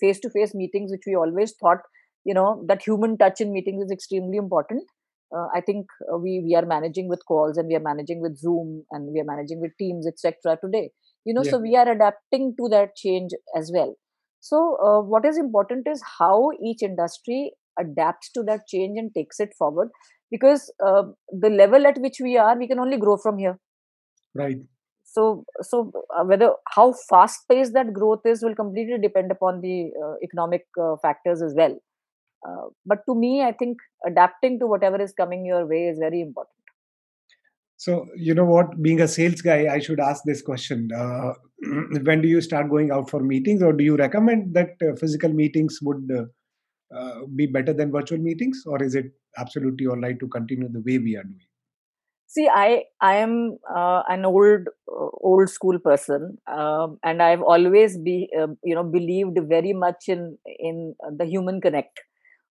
face 0.00 0.20
to 0.20 0.30
face 0.30 0.54
meetings 0.54 0.90
which 0.90 1.06
we 1.06 1.14
always 1.14 1.54
thought 1.60 1.78
you 2.24 2.34
know 2.34 2.64
that 2.68 2.82
human 2.82 3.16
touch 3.16 3.40
in 3.40 3.52
meetings 3.52 3.84
is 3.84 3.90
extremely 3.90 4.36
important. 4.36 4.82
Uh, 5.34 5.46
I 5.54 5.60
think 5.60 5.86
uh, 6.12 6.18
we 6.18 6.40
we 6.44 6.54
are 6.54 6.66
managing 6.66 7.08
with 7.08 7.24
calls 7.26 7.56
and 7.56 7.68
we 7.68 7.76
are 7.76 7.86
managing 7.88 8.20
with 8.20 8.38
Zoom 8.38 8.84
and 8.90 9.12
we 9.12 9.20
are 9.20 9.30
managing 9.30 9.60
with 9.60 9.72
Teams, 9.78 10.06
etc. 10.06 10.56
Today, 10.64 10.90
you 11.26 11.34
know, 11.34 11.42
yeah. 11.44 11.50
so 11.50 11.58
we 11.58 11.76
are 11.76 11.90
adapting 11.90 12.54
to 12.58 12.68
that 12.70 12.96
change 12.96 13.32
as 13.54 13.70
well. 13.74 13.94
So, 14.40 14.76
uh, 14.82 15.00
what 15.00 15.26
is 15.26 15.36
important 15.36 15.86
is 15.88 16.02
how 16.18 16.50
each 16.64 16.82
industry 16.82 17.52
adapts 17.78 18.30
to 18.32 18.42
that 18.44 18.66
change 18.68 18.98
and 18.98 19.12
takes 19.14 19.40
it 19.40 19.52
forward, 19.58 19.88
because 20.30 20.72
uh, 20.86 21.02
the 21.30 21.50
level 21.50 21.86
at 21.86 21.98
which 21.98 22.18
we 22.22 22.38
are, 22.38 22.56
we 22.58 22.68
can 22.68 22.78
only 22.78 22.96
grow 22.96 23.16
from 23.18 23.38
here. 23.38 23.58
Right. 24.34 24.58
So, 25.04 25.44
so 25.62 25.92
uh, 26.16 26.24
whether 26.24 26.52
how 26.68 26.94
fast 27.08 27.40
paced 27.50 27.74
that 27.74 27.92
growth 27.92 28.20
is 28.24 28.42
will 28.42 28.54
completely 28.54 28.98
depend 29.02 29.30
upon 29.30 29.60
the 29.60 29.90
economic 30.22 30.66
factors 31.02 31.42
as 31.42 31.54
well 31.56 31.76
uh, 32.46 32.68
but 32.84 32.98
to 33.08 33.14
me, 33.14 33.42
I 33.42 33.52
think 33.52 33.78
adapting 34.06 34.58
to 34.60 34.66
whatever 34.66 35.00
is 35.00 35.12
coming 35.12 35.44
your 35.44 35.66
way 35.66 35.88
is 35.88 35.98
very 35.98 36.20
important. 36.20 36.54
So, 37.78 38.06
you 38.16 38.34
know 38.34 38.44
what, 38.44 38.82
being 38.82 39.00
a 39.00 39.08
sales 39.08 39.42
guy, 39.42 39.72
I 39.72 39.80
should 39.80 40.00
ask 40.00 40.22
this 40.24 40.40
question. 40.40 40.88
Uh, 40.96 41.34
when 42.04 42.22
do 42.22 42.28
you 42.28 42.40
start 42.40 42.70
going 42.70 42.90
out 42.90 43.10
for 43.10 43.20
meetings, 43.20 43.62
or 43.62 43.72
do 43.72 43.84
you 43.84 43.96
recommend 43.96 44.54
that 44.54 44.70
uh, 44.82 44.94
physical 44.96 45.32
meetings 45.32 45.78
would 45.82 46.10
uh, 46.10 46.24
uh 46.96 47.26
be 47.34 47.46
better 47.46 47.72
than 47.74 47.92
virtual 47.92 48.18
meetings, 48.18 48.62
or 48.66 48.82
is 48.82 48.94
it 48.94 49.06
absolutely 49.36 49.86
all 49.86 50.00
right 50.00 50.18
to 50.20 50.28
continue 50.28 50.68
the 50.68 50.82
way 50.86 50.98
we 50.98 51.16
are 51.16 51.24
doing? 51.24 51.48
See, 52.28 52.48
I 52.48 52.84
I 53.00 53.16
am 53.16 53.58
uh, 53.74 54.02
an 54.08 54.24
old 54.24 54.68
old 54.88 55.50
school 55.50 55.78
person, 55.78 56.38
um, 56.46 56.98
and 57.04 57.22
I've 57.22 57.42
always 57.42 57.98
be 57.98 58.30
you 58.64 58.74
know 58.74 58.84
believed 58.84 59.38
very 59.48 59.74
much 59.74 60.08
in 60.08 60.38
in 60.58 60.94
the 61.16 61.26
human 61.26 61.60
connect 61.60 62.00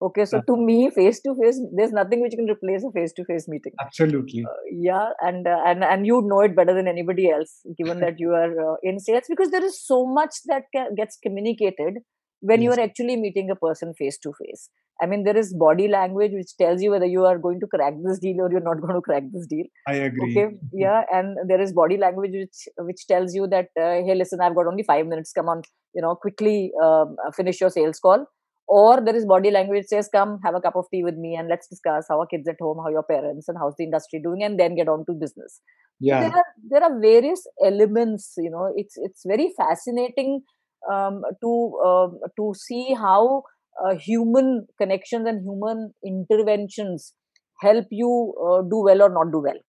okay 0.03 0.25
so 0.25 0.41
to 0.47 0.57
me 0.57 0.91
face 0.91 1.21
to 1.21 1.35
face 1.41 1.61
there's 1.77 1.93
nothing 1.93 2.23
which 2.23 2.33
can 2.33 2.49
replace 2.51 2.85
a 2.85 2.91
face 2.93 3.13
to 3.13 3.25
face 3.25 3.47
meeting. 3.49 3.73
Absolutely. 3.81 4.45
Uh, 4.45 4.55
yeah 4.71 5.11
and 5.21 5.47
uh, 5.47 5.63
and 5.67 5.85
and 5.85 6.07
you 6.07 6.23
know 6.25 6.41
it 6.41 6.57
better 6.57 6.75
than 6.75 6.89
anybody 6.89 7.31
else 7.31 7.61
given 7.77 8.01
that 8.01 8.19
you 8.19 8.31
are 8.31 8.73
uh, 8.73 8.77
in 8.83 8.99
sales 8.99 9.25
because 9.29 9.51
there 9.51 9.65
is 9.65 9.81
so 9.85 10.07
much 10.07 10.37
that 10.47 10.65
ca- 10.75 10.91
gets 10.97 11.19
communicated 11.23 11.99
when 12.41 12.63
yes. 12.63 12.67
you 12.67 12.73
are 12.73 12.85
actually 12.85 13.17
meeting 13.17 13.51
a 13.51 13.57
person 13.57 13.93
face 13.99 14.19
to 14.19 14.33
face 14.43 14.71
i 15.03 15.07
mean 15.07 15.25
there 15.25 15.37
is 15.37 15.53
body 15.63 15.89
language 15.89 16.33
which 16.33 16.57
tells 16.57 16.83
you 16.83 16.91
whether 16.91 17.11
you 17.15 17.27
are 17.27 17.39
going 17.39 17.61
to 17.61 17.67
crack 17.67 17.93
this 18.07 18.19
deal 18.19 18.41
or 18.41 18.51
you're 18.51 18.69
not 18.69 18.81
going 18.81 18.95
to 19.01 19.03
crack 19.03 19.25
this 19.33 19.47
deal. 19.47 19.67
I 19.87 19.95
agree. 20.09 20.31
Okay 20.31 20.55
yeah 20.73 21.03
and 21.13 21.37
there 21.49 21.61
is 21.61 21.75
body 21.75 21.99
language 21.99 22.33
which 22.33 22.87
which 22.89 23.07
tells 23.07 23.35
you 23.35 23.47
that 23.49 23.69
uh, 23.79 24.01
hey 24.07 24.15
listen 24.15 24.41
i've 24.41 24.55
got 24.55 24.67
only 24.67 24.83
5 24.83 25.07
minutes. 25.07 25.33
Come 25.33 25.49
on 25.49 25.63
you 25.95 26.01
know 26.01 26.15
quickly 26.15 26.73
um, 26.83 27.17
finish 27.37 27.61
your 27.61 27.71
sales 27.71 27.99
call 27.99 28.27
or 28.71 29.01
there 29.05 29.17
is 29.17 29.27
body 29.27 29.51
language 29.51 29.87
says 29.93 30.09
come 30.15 30.39
have 30.45 30.55
a 30.55 30.61
cup 30.61 30.77
of 30.77 30.87
tea 30.93 31.03
with 31.03 31.17
me 31.17 31.35
and 31.35 31.49
let's 31.49 31.67
discuss 31.67 32.07
how 32.09 32.21
are 32.21 32.27
kids 32.33 32.49
at 32.53 32.61
home 32.61 32.81
how 32.83 32.91
your 32.97 33.03
parents 33.03 33.49
and 33.49 33.59
how's 33.61 33.75
the 33.77 33.85
industry 33.85 34.21
doing 34.27 34.45
and 34.45 34.61
then 34.61 34.77
get 34.77 34.89
on 34.89 35.05
to 35.07 35.13
business. 35.13 35.61
Yeah. 35.99 36.21
there 36.21 36.37
are 36.41 36.45
there 36.71 36.85
are 36.85 37.01
various 37.01 37.43
elements 37.65 38.35
you 38.39 38.51
know 38.51 38.73
it's 38.75 38.95
it's 38.97 39.23
very 39.27 39.53
fascinating 39.57 40.43
um, 40.91 41.21
to 41.43 41.51
uh, 41.87 42.09
to 42.39 42.53
see 42.61 42.95
how 42.95 43.43
uh, 43.85 43.97
human 43.97 44.67
connections 44.81 45.29
and 45.29 45.43
human 45.49 45.93
interventions 46.13 47.13
help 47.61 47.87
you 47.91 48.13
uh, 48.47 48.63
do 48.63 48.85
well 48.85 49.03
or 49.03 49.11
not 49.19 49.33
do 49.33 49.43
well 49.49 49.61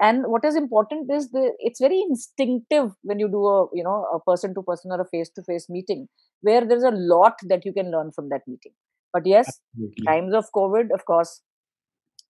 and 0.00 0.24
what 0.26 0.44
is 0.44 0.56
important 0.56 1.10
is 1.10 1.30
the 1.30 1.52
it's 1.58 1.80
very 1.80 2.00
instinctive 2.08 2.90
when 3.02 3.18
you 3.18 3.28
do 3.28 3.44
a 3.46 3.66
you 3.72 3.82
know 3.82 4.06
a 4.14 4.20
person 4.30 4.54
to 4.54 4.62
person 4.62 4.92
or 4.92 5.00
a 5.00 5.08
face 5.12 5.30
to 5.34 5.42
face 5.42 5.66
meeting 5.68 6.06
where 6.40 6.64
there's 6.64 6.84
a 6.84 6.96
lot 7.14 7.34
that 7.48 7.64
you 7.64 7.72
can 7.72 7.90
learn 7.90 8.10
from 8.12 8.28
that 8.28 8.42
meeting 8.46 8.72
but 9.12 9.26
yes 9.26 9.60
Absolutely. 9.74 10.04
times 10.06 10.34
of 10.34 10.46
covid 10.54 10.94
of 10.94 11.04
course 11.04 11.42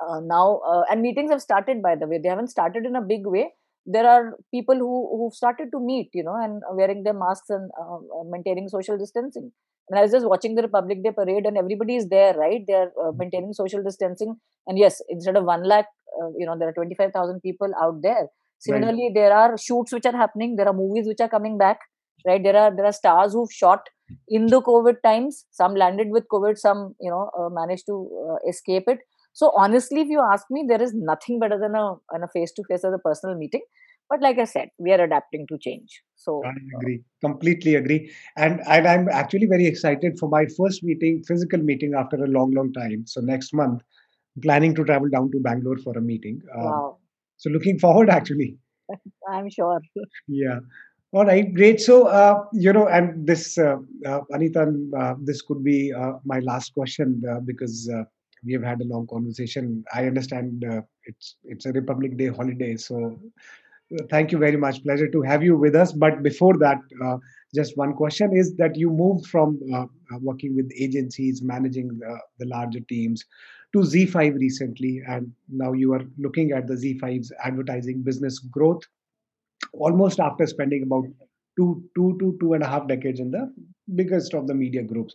uh, 0.07 0.21
now 0.21 0.61
uh, 0.71 0.83
and 0.91 1.03
meetings 1.03 1.31
have 1.31 1.43
started 1.43 1.83
by 1.83 1.95
the 1.95 2.07
way 2.07 2.19
they 2.23 2.29
haven't 2.29 2.49
started 2.57 2.87
in 2.87 2.97
a 2.97 3.03
big 3.03 3.27
way 3.27 3.51
there 3.95 4.07
are 4.15 4.25
people 4.55 4.79
who 4.85 4.95
who've 5.17 5.35
started 5.41 5.69
to 5.75 5.81
meet 5.81 6.11
you 6.13 6.25
know 6.29 6.37
and 6.45 6.63
wearing 6.79 7.03
their 7.05 7.19
masks 7.25 7.51
and 7.57 7.71
uh, 7.83 7.99
maintaining 8.35 8.69
social 8.69 8.99
distancing. 8.99 9.51
And 9.89 9.99
i 9.99 10.03
was 10.03 10.13
just 10.13 10.29
watching 10.31 10.55
the 10.55 10.63
republic 10.63 10.99
day 11.05 11.13
parade 11.19 11.47
and 11.47 11.57
everybody 11.57 11.97
is 11.97 12.09
there 12.09 12.35
right? 12.35 12.63
They 12.67 12.75
are 12.75 12.91
uh, 13.03 13.13
maintaining 13.17 13.55
social 13.55 13.83
distancing. 13.83 14.37
And 14.67 14.79
yes 14.79 15.01
instead 15.09 15.37
of 15.37 15.45
1 15.45 15.63
lakh 15.73 15.87
uh, 16.21 16.31
you 16.37 16.47
know 16.47 16.57
there 16.59 16.69
are 16.69 16.75
25000 16.75 17.41
people 17.41 17.79
out 17.83 18.03
there. 18.03 18.27
Similarly 18.59 19.07
right. 19.07 19.15
there 19.15 19.33
are 19.33 19.57
shoots 19.57 19.93
which 19.93 20.05
are 20.05 20.17
happening. 20.25 20.57
There 20.57 20.69
are 20.69 20.79
movies 20.83 21.07
which 21.07 21.21
are 21.21 21.33
coming 21.37 21.57
back 21.57 21.79
right? 22.27 22.43
There 22.43 22.57
are 22.57 22.75
there 22.75 22.85
are 22.85 22.93
stars 22.93 23.33
who've 23.33 23.53
shot 23.53 23.89
in 24.29 24.47
the 24.47 24.61
covid 24.71 25.03
times. 25.03 25.45
Some 25.51 25.75
landed 25.75 26.09
with 26.11 26.27
covid 26.35 26.59
some 26.59 26.95
you 27.01 27.11
know 27.11 27.31
uh, 27.39 27.49
managed 27.61 27.87
to 27.87 27.97
uh, 28.31 28.39
escape 28.55 28.85
it 28.89 28.99
so 29.41 29.51
honestly 29.63 30.01
if 30.05 30.09
you 30.15 30.23
ask 30.33 30.47
me 30.55 30.65
there 30.69 30.83
is 30.87 30.95
nothing 31.11 31.39
better 31.43 31.59
than 31.65 31.77
a 31.81 31.87
a 32.27 32.29
face 32.37 32.53
to 32.57 32.65
face 32.69 32.85
as 32.89 32.97
a 32.97 33.05
personal 33.11 33.37
meeting. 33.43 33.63
But 34.11 34.23
like 34.25 34.39
i 34.43 34.45
said 34.51 34.71
we 34.85 34.93
are 34.93 35.03
adapting 35.05 35.47
to 35.49 35.59
change. 35.67 35.97
So 36.23 36.43
i 36.51 36.53
agree. 36.77 37.01
Completely 37.25 37.75
agree. 37.81 37.99
And 38.45 38.63
and 38.77 38.89
i'm 38.93 39.09
actually 39.21 39.49
very 39.55 39.67
excited 39.73 40.19
for 40.23 40.29
my 40.35 40.45
first 40.59 40.83
meeting 40.91 41.23
physical 41.31 41.63
meeting 41.71 41.95
after 42.03 42.23
a 42.25 42.31
long 42.39 42.57
long 42.61 42.73
time. 42.79 43.07
So 43.15 43.21
next 43.33 43.55
month 43.63 43.83
planning 44.47 44.75
to 44.81 44.85
travel 44.91 45.15
down 45.17 45.31
to 45.37 45.45
bangalore 45.49 45.79
for 45.85 45.97
a 45.99 46.05
meeting. 46.11 46.41
Um, 46.57 46.67
wow. 46.73 46.97
so 47.37 47.51
looking 47.59 47.79
forward 47.87 48.11
actually. 48.19 48.51
I'm 49.37 49.51
sure. 49.51 49.81
Yeah. 50.27 50.61
All 51.13 51.25
right, 51.25 51.53
great. 51.55 51.81
So, 51.81 52.07
uh, 52.07 52.45
you 52.53 52.73
know, 52.73 52.87
and 52.87 53.27
this, 53.27 53.57
uh, 53.57 53.77
uh, 54.07 54.21
Anita, 54.31 54.71
uh, 55.03 55.15
this 55.29 55.41
could 55.41 55.65
be 55.65 55.91
uh, 55.91 56.13
my 56.33 56.41
last 56.41 56.75
question 56.75 57.23
uh, 57.31 57.41
because 57.41 57.91
we 58.45 58.53
have 58.53 58.63
had 58.63 58.81
a 58.81 58.85
long 58.85 59.07
conversation. 59.07 59.85
I 59.95 60.07
understand 60.07 60.65
uh, 60.65 60.83
it's 61.05 61.37
it's 61.45 61.67
a 61.67 61.73
Republic 61.73 62.17
Day 62.17 62.29
holiday, 62.29 62.77
so 62.77 63.21
uh, 63.99 64.05
thank 64.11 64.33
you 64.33 64.39
very 64.39 64.57
much. 64.57 64.83
Pleasure 64.83 65.09
to 65.09 65.23
have 65.23 65.43
you 65.43 65.57
with 65.57 65.75
us. 65.75 65.93
But 65.93 66.23
before 66.23 66.57
that, 66.59 66.79
uh, 67.05 67.19
just 67.55 67.77
one 67.77 67.95
question 67.95 68.37
is 68.37 68.55
that 68.57 68.77
you 68.77 68.91
moved 68.91 69.27
from 69.27 69.59
working 70.21 70.55
with 70.55 70.71
agencies, 70.79 71.43
managing 71.43 71.99
the 72.39 72.47
larger 72.47 72.81
teams, 72.81 73.25
to 73.73 73.81
ZEE5 73.81 74.39
recently, 74.39 75.03
and 75.07 75.33
now 75.49 75.73
you 75.73 75.93
are 75.93 76.03
looking 76.19 76.53
at 76.53 76.67
the 76.67 76.75
ZEE5's 76.75 77.33
advertising 77.43 78.03
business 78.03 78.39
growth 78.39 78.83
almost 79.73 80.21
after 80.21 80.47
spending 80.47 80.85
about 80.85 81.05
two, 81.57 81.83
two 81.95 82.17
to 82.21 82.37
two 82.41 82.55
and 82.55 82.63
a 82.63 82.67
half 82.67 82.89
decades 82.89 83.21
in 83.21 83.31
the 83.31 83.53
biggest 83.95 84.35
of 84.35 84.47
the 84.47 84.55
media 84.55 84.83
groups. 84.83 85.15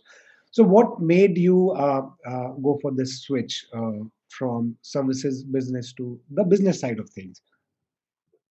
So, 0.54 0.62
what 0.62 1.00
made 1.00 1.36
you 1.36 1.72
uh, 1.72 2.02
uh, 2.24 2.48
go 2.62 2.78
for 2.80 2.92
this 2.94 3.22
switch 3.22 3.66
uh, 3.74 4.04
from 4.28 4.76
services 4.82 5.42
business 5.42 5.92
to 5.94 6.16
the 6.30 6.44
business 6.44 6.78
side 6.78 7.00
of 7.00 7.10
things? 7.10 7.42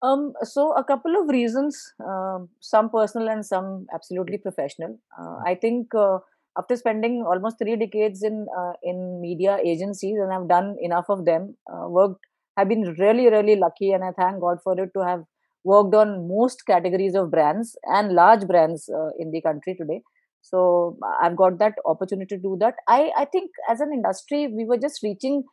Um, 0.00 0.32
so, 0.42 0.72
a 0.72 0.82
couple 0.82 1.14
of 1.20 1.28
reasons, 1.28 1.92
um, 2.02 2.48
some 2.60 2.88
personal 2.88 3.28
and 3.28 3.44
some 3.44 3.86
absolutely 3.92 4.38
professional. 4.38 4.98
Uh, 5.20 5.40
I 5.44 5.54
think 5.54 5.94
uh, 5.94 6.20
after 6.56 6.74
spending 6.74 7.22
almost 7.22 7.58
three 7.58 7.76
decades 7.76 8.22
in 8.22 8.46
uh, 8.58 8.72
in 8.82 9.20
media 9.20 9.58
agencies, 9.62 10.16
and 10.18 10.32
I've 10.32 10.48
done 10.48 10.76
enough 10.80 11.10
of 11.10 11.26
them, 11.26 11.54
worked, 11.68 12.24
have 12.56 12.70
been 12.70 12.94
really, 12.98 13.28
really 13.28 13.56
lucky, 13.56 13.92
and 13.92 14.02
I 14.02 14.12
thank 14.12 14.40
God 14.40 14.56
for 14.64 14.72
it 14.80 14.88
to 14.94 15.04
have 15.04 15.24
worked 15.64 15.94
on 15.94 16.26
most 16.26 16.64
categories 16.64 17.14
of 17.14 17.30
brands 17.30 17.76
and 17.84 18.14
large 18.14 18.46
brands 18.46 18.88
in 19.18 19.32
the 19.32 19.42
country 19.42 19.74
today 19.74 20.00
so 20.42 20.96
i've 21.22 21.36
got 21.36 21.58
that 21.58 21.74
opportunity 21.86 22.36
to 22.36 22.42
do 22.42 22.56
that. 22.60 22.74
I 22.88 23.10
i 23.16 23.24
think 23.24 23.50
as 23.68 23.80
an 23.80 23.92
industry 23.92 24.48
we 24.48 24.64
were 24.64 24.78
just 24.78 25.02
reaching 25.02 25.44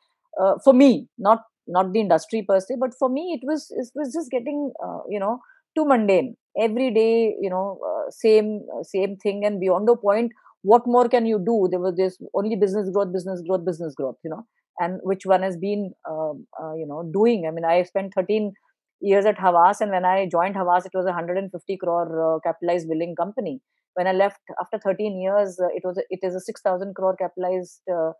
uh, 0.41 0.56
for 0.63 0.73
me 0.73 1.08
not 1.17 1.43
not 1.67 1.91
the 1.93 2.00
industry 2.00 2.43
per 2.47 2.60
se 2.60 2.76
but 2.80 2.93
for 2.97 3.10
me 3.10 3.39
it 3.39 3.45
was 3.45 3.67
it 3.71 3.89
was 3.95 4.13
just 4.13 4.32
getting 4.32 4.71
uh, 4.84 5.00
you 5.10 5.19
know 5.19 5.39
too 5.76 5.86
mundane. 5.86 6.36
Every 6.60 6.91
day 6.91 7.36
you 7.39 7.50
know 7.50 7.80
uh, 7.88 8.10
same 8.10 8.62
same 8.84 9.17
thing 9.17 9.45
and 9.45 9.60
beyond 9.60 9.89
a 9.89 9.95
point 9.95 10.32
what 10.63 10.88
more 10.88 11.08
can 11.08 11.26
you 11.26 11.39
do? 11.39 11.67
There 11.69 11.80
was 11.80 11.95
this 11.95 12.17
only 12.34 12.56
business 12.56 12.89
growth 12.89 13.13
business 13.13 13.41
growth 13.47 13.65
business 13.65 13.93
growth 13.95 14.15
you 14.23 14.30
know 14.30 14.45
and 14.80 15.00
which 15.04 15.26
one 15.26 15.43
has 15.43 15.58
been 15.58 15.91
um, 16.10 16.47
uh, 16.62 16.73
you 16.73 16.88
know 16.88 17.10
doing. 17.13 17.45
I 17.47 17.52
mean 17.52 17.65
i 17.65 17.84
spent 17.84 18.13
13 18.15 18.54
years 19.00 19.26
at 19.26 19.38
Havas, 19.38 19.82
and 19.82 19.91
when 19.91 20.06
I 20.06 20.28
joined 20.28 20.56
Havas, 20.56 20.86
it 20.86 20.91
was 20.93 21.06
a 21.06 21.10
150 21.10 21.78
crore 21.78 22.36
uh, 22.36 22.39
capitalized 22.39 22.88
billing 22.89 23.15
company. 23.15 23.62
When 23.97 24.07
I 24.07 24.12
left 24.12 24.41
after 24.62 24.77
13 24.77 25.19
years, 25.19 25.60
uh, 25.60 25.69
it 25.73 25.81
was 25.83 25.97
a, 25.97 26.03
it 26.12 26.19
is 26.21 26.36
a 26.36 26.39
6,000 26.39 26.93
crore 26.95 27.15
capitalized 27.15 27.81
uh, 27.91 28.12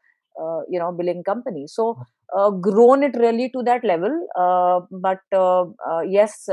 uh, 0.42 0.62
you 0.70 0.80
know 0.80 0.92
billing 0.92 1.24
company. 1.24 1.66
So 1.68 1.98
uh, 2.36 2.50
grown 2.50 3.04
it 3.04 3.16
really 3.16 3.50
to 3.56 3.64
that 3.64 3.84
level, 3.84 4.14
uh, 4.36 4.80
but 4.92 5.20
yes, 6.08 6.50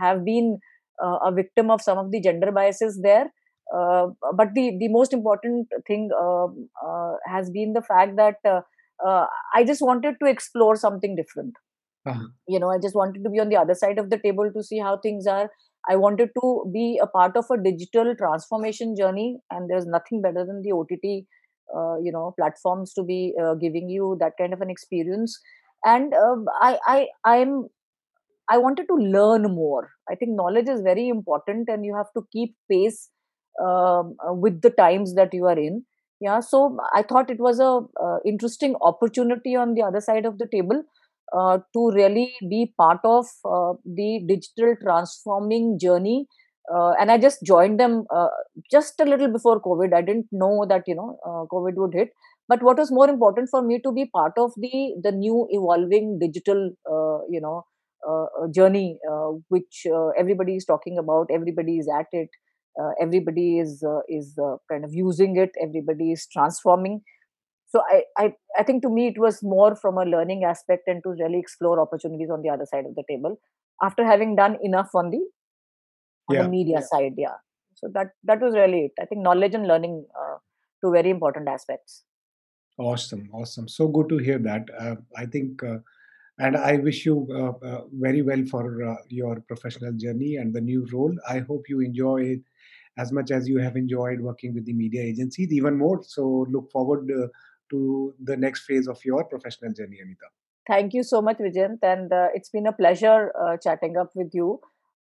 have 0.00 0.24
been 0.24 0.58
a 1.00 1.32
victim 1.32 1.70
of 1.70 1.82
some 1.82 1.98
of 1.98 2.10
the 2.10 2.20
gender 2.20 2.50
biases 2.50 3.00
there. 3.02 3.26
but 4.40 4.54
the 4.54 4.64
the 4.80 4.88
most 4.96 5.12
important 5.12 5.68
thing 5.86 6.10
has 7.26 7.50
been 7.50 7.72
the 7.74 7.82
fact 7.82 8.16
that 8.16 8.36
I 9.54 9.64
just 9.64 9.82
wanted 9.82 10.16
to 10.22 10.30
explore 10.34 10.76
something 10.76 11.16
different 11.16 11.54
uh-huh. 12.06 12.26
you 12.48 12.58
know 12.60 12.70
i 12.70 12.78
just 12.78 12.94
wanted 12.94 13.22
to 13.24 13.30
be 13.30 13.40
on 13.40 13.48
the 13.48 13.56
other 13.56 13.74
side 13.74 13.98
of 13.98 14.10
the 14.10 14.18
table 14.18 14.50
to 14.56 14.62
see 14.62 14.78
how 14.78 14.96
things 14.96 15.26
are 15.26 15.50
i 15.88 15.96
wanted 15.96 16.30
to 16.40 16.48
be 16.72 16.98
a 17.02 17.06
part 17.06 17.36
of 17.36 17.46
a 17.50 17.62
digital 17.62 18.14
transformation 18.16 18.94
journey 18.96 19.38
and 19.50 19.70
there's 19.70 19.86
nothing 19.86 20.20
better 20.22 20.44
than 20.44 20.62
the 20.62 20.72
ott 20.72 21.06
uh, 21.76 21.96
you 22.02 22.12
know 22.12 22.34
platforms 22.38 22.92
to 22.94 23.02
be 23.02 23.34
uh, 23.42 23.54
giving 23.54 23.88
you 23.88 24.16
that 24.20 24.32
kind 24.38 24.52
of 24.52 24.60
an 24.60 24.70
experience. 24.70 25.40
And 25.84 26.14
uh, 26.14 26.36
i 26.60 26.78
i 26.86 27.08
i'm 27.24 27.68
i 28.50 28.58
wanted 28.58 28.86
to 28.88 28.94
learn 28.94 29.42
more. 29.54 29.90
I 30.10 30.14
think 30.14 30.32
knowledge 30.36 30.68
is 30.68 30.80
very 30.80 31.08
important 31.08 31.68
and 31.68 31.84
you 31.84 31.94
have 31.96 32.12
to 32.16 32.22
keep 32.32 32.54
pace 32.70 33.10
um, 33.62 34.16
uh, 34.26 34.32
with 34.32 34.62
the 34.62 34.70
times 34.70 35.14
that 35.14 35.34
you 35.34 35.46
are 35.46 35.58
in. 35.58 35.84
Yeah 36.24 36.40
so 36.40 36.58
i 36.98 37.00
thought 37.08 37.30
it 37.32 37.40
was 37.46 37.58
a 37.64 37.72
uh, 38.04 38.18
interesting 38.30 38.74
opportunity 38.90 39.54
on 39.62 39.74
the 39.78 39.82
other 39.88 40.00
side 40.04 40.28
of 40.28 40.38
the 40.42 40.46
table 40.52 40.78
uh, 41.32 41.58
to 41.72 41.90
really 41.92 42.32
be 42.48 42.72
part 42.78 43.00
of 43.04 43.26
uh, 43.44 43.72
the 43.84 44.22
digital 44.26 44.74
transforming 44.82 45.78
journey. 45.78 46.26
Uh, 46.74 46.90
and 47.00 47.12
i 47.12 47.16
just 47.16 47.44
joined 47.44 47.78
them 47.78 48.04
uh, 48.12 48.26
just 48.72 48.98
a 48.98 49.04
little 49.04 49.28
before 49.32 49.60
covid. 49.62 49.94
I 49.94 50.02
didn't 50.02 50.26
know 50.32 50.66
that 50.68 50.82
you 50.88 50.96
know 50.96 51.16
uh, 51.24 51.44
covid 51.52 51.74
would 51.76 51.94
hit. 51.94 52.10
But 52.48 52.62
what 52.62 52.78
was 52.78 52.90
more 52.92 53.08
important 53.08 53.48
for 53.50 53.62
me 53.62 53.80
to 53.84 53.92
be 53.92 54.06
part 54.06 54.32
of 54.36 54.52
the 54.56 54.94
the 55.02 55.12
new 55.12 55.46
evolving 55.50 56.18
digital 56.18 56.70
uh, 56.90 57.24
you 57.30 57.40
know 57.40 57.64
journey 58.54 58.98
which 59.48 59.86
everybody 60.18 60.56
is 60.56 60.64
talking 60.64 60.98
about. 60.98 61.28
Everybody 61.32 61.78
is 61.78 61.88
at 61.88 62.06
it. 62.12 62.28
Everybody 63.00 63.58
is 63.58 63.84
is 64.08 64.36
kind 64.70 64.84
of 64.84 64.92
using 64.92 65.36
it. 65.36 65.50
Everybody 65.62 66.12
is 66.12 66.26
transforming 66.32 67.00
so 67.76 67.82
I, 67.90 68.02
I 68.24 68.32
i 68.58 68.62
think 68.62 68.82
to 68.82 68.90
me 68.96 69.06
it 69.08 69.18
was 69.18 69.42
more 69.42 69.76
from 69.76 69.98
a 69.98 70.04
learning 70.04 70.44
aspect 70.44 70.88
and 70.92 71.02
to 71.06 71.10
really 71.22 71.38
explore 71.38 71.80
opportunities 71.80 72.30
on 72.30 72.42
the 72.42 72.48
other 72.48 72.66
side 72.72 72.86
of 72.86 72.94
the 72.94 73.04
table 73.10 73.36
after 73.82 74.04
having 74.04 74.36
done 74.36 74.56
enough 74.62 74.94
on 74.94 75.10
the 75.10 75.22
on 76.28 76.36
yeah. 76.36 76.42
the 76.42 76.48
media 76.48 76.78
yeah. 76.80 76.86
side 76.92 77.12
yeah. 77.16 77.36
So 77.74 77.88
that 77.92 78.12
that 78.24 78.40
was 78.40 78.54
really 78.54 78.86
it. 78.86 78.92
I 79.00 79.04
think 79.04 79.20
knowledge 79.20 79.54
and 79.54 79.68
learning 79.68 80.06
uh, 80.20 80.36
two 80.82 80.92
very 80.92 81.10
important 81.10 81.46
aspects. 81.46 82.04
Awesome 82.78 83.28
awesome. 83.32 83.68
So 83.68 83.88
good 83.88 84.08
to 84.08 84.16
hear 84.16 84.38
that. 84.38 84.72
Uh, 84.78 84.96
i 85.16 85.26
think 85.26 85.62
uh, 85.62 85.78
and 86.38 86.56
i 86.56 86.76
wish 86.86 87.04
you 87.06 87.16
uh, 87.42 87.52
uh, 87.68 87.82
very 88.06 88.22
well 88.22 88.42
for 88.50 88.64
uh, 88.90 88.96
your 89.08 89.40
professional 89.50 89.92
journey 90.04 90.36
and 90.36 90.54
the 90.54 90.60
new 90.60 90.86
role. 90.92 91.14
I 91.28 91.40
hope 91.40 91.68
you 91.68 91.80
enjoy 91.80 92.18
it 92.36 92.40
as 92.98 93.12
much 93.12 93.30
as 93.30 93.48
you 93.48 93.58
have 93.58 93.76
enjoyed 93.76 94.20
working 94.20 94.54
with 94.54 94.64
the 94.64 94.72
media 94.72 95.02
agencies 95.02 95.52
even 95.52 95.76
more. 95.76 96.02
So 96.02 96.46
look 96.50 96.70
forward 96.72 97.08
to 97.70 98.14
the 98.22 98.36
next 98.36 98.64
phase 98.64 98.86
of 98.88 98.98
your 99.04 99.24
professional 99.24 99.72
journey, 99.72 99.98
Anita. 100.02 100.26
Thank 100.68 100.94
you 100.94 101.02
so 101.04 101.22
much, 101.22 101.38
Vijayant, 101.38 101.78
and 101.82 102.12
uh, 102.12 102.28
it's 102.34 102.50
been 102.50 102.66
a 102.66 102.72
pleasure 102.72 103.32
uh, 103.40 103.56
chatting 103.62 103.96
up 103.96 104.10
with 104.14 104.30
you. 104.32 104.58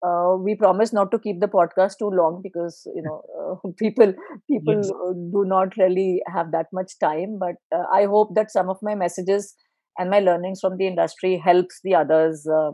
Uh, 0.04 0.34
we 0.36 0.56
promise 0.56 0.92
not 0.92 1.12
to 1.12 1.18
keep 1.20 1.38
the 1.38 1.46
podcast 1.46 1.98
too 2.00 2.10
long 2.10 2.40
because 2.42 2.82
you 2.96 3.02
know 3.02 3.22
uh, 3.40 3.68
people 3.78 4.12
people 4.50 4.74
yes. 4.74 4.90
do 5.32 5.44
not 5.46 5.76
really 5.76 6.20
have 6.26 6.50
that 6.50 6.66
much 6.72 6.98
time. 6.98 7.38
But 7.38 7.54
uh, 7.72 7.84
I 7.94 8.06
hope 8.06 8.34
that 8.34 8.50
some 8.50 8.68
of 8.68 8.78
my 8.82 8.96
messages 8.96 9.54
and 9.98 10.10
my 10.10 10.18
learnings 10.18 10.58
from 10.60 10.78
the 10.78 10.88
industry 10.88 11.40
helps 11.44 11.78
the 11.84 11.94
others, 11.94 12.44
uh, 12.48 12.72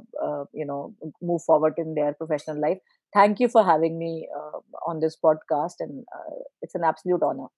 you 0.55 0.65
know, 0.65 0.95
move 1.21 1.43
forward 1.45 1.75
in 1.77 1.95
their 1.95 2.15
professional 2.15 2.59
life. 2.59 2.79
Thank 3.13 3.41
you 3.41 3.49
for 3.49 3.65
having 3.65 3.99
me 3.99 4.29
on 4.87 5.01
this 5.01 5.17
podcast, 5.23 5.75
and 5.81 6.05
it's 6.63 6.75
an 6.75 6.85
absolute 6.85 7.23
honor. 7.23 7.49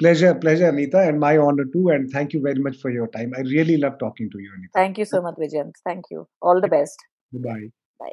Pleasure, 0.00 0.34
pleasure, 0.34 0.68
Anita, 0.68 0.98
and 0.98 1.20
my 1.20 1.36
honor 1.36 1.66
too. 1.72 1.90
And 1.90 2.10
thank 2.10 2.32
you 2.32 2.40
very 2.40 2.58
much 2.58 2.78
for 2.78 2.90
your 2.90 3.06
time. 3.08 3.34
I 3.36 3.42
really 3.42 3.76
love 3.76 3.98
talking 3.98 4.30
to 4.30 4.38
you, 4.38 4.50
Anita. 4.56 4.70
Thank 4.74 4.96
you 4.96 5.04
so 5.04 5.20
much, 5.20 5.34
Vijayant. 5.34 5.74
Thank 5.84 6.06
you. 6.10 6.26
All 6.40 6.58
the 6.60 6.68
best. 6.68 6.96
Bye. 7.32 7.68
Bye. 7.98 8.12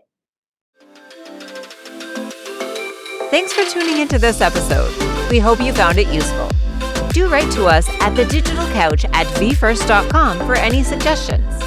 Thanks 3.31 3.53
for 3.53 3.63
tuning 3.71 4.01
into 4.01 4.19
this 4.19 4.41
episode. 4.41 4.93
We 5.29 5.39
hope 5.39 5.61
you 5.61 5.71
found 5.73 5.97
it 5.97 6.07
useful. 6.13 6.49
Do 7.13 7.29
write 7.29 7.49
to 7.53 7.65
us 7.65 7.87
at 8.01 8.15
the 8.15 8.25
digital 8.25 8.67
couch 8.73 9.05
at 9.05 9.25
vfirst.com 9.39 10.39
for 10.39 10.55
any 10.55 10.83
suggestions. 10.83 11.57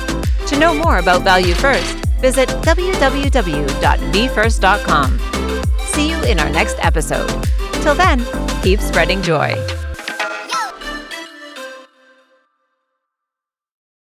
To 0.49 0.59
know 0.59 0.75
more 0.75 0.99
about 0.99 1.23
Value 1.23 1.55
First, 1.55 1.95
visit 2.21 2.49
www.vfirst.com. 2.49 5.19
See 5.87 6.11
you 6.11 6.23
in 6.25 6.39
our 6.39 6.51
next 6.51 6.77
episode. 6.81 7.43
Till 7.83 7.95
then, 7.95 8.23
keep 8.63 8.81
spreading 8.81 9.23
joy. 9.23 9.55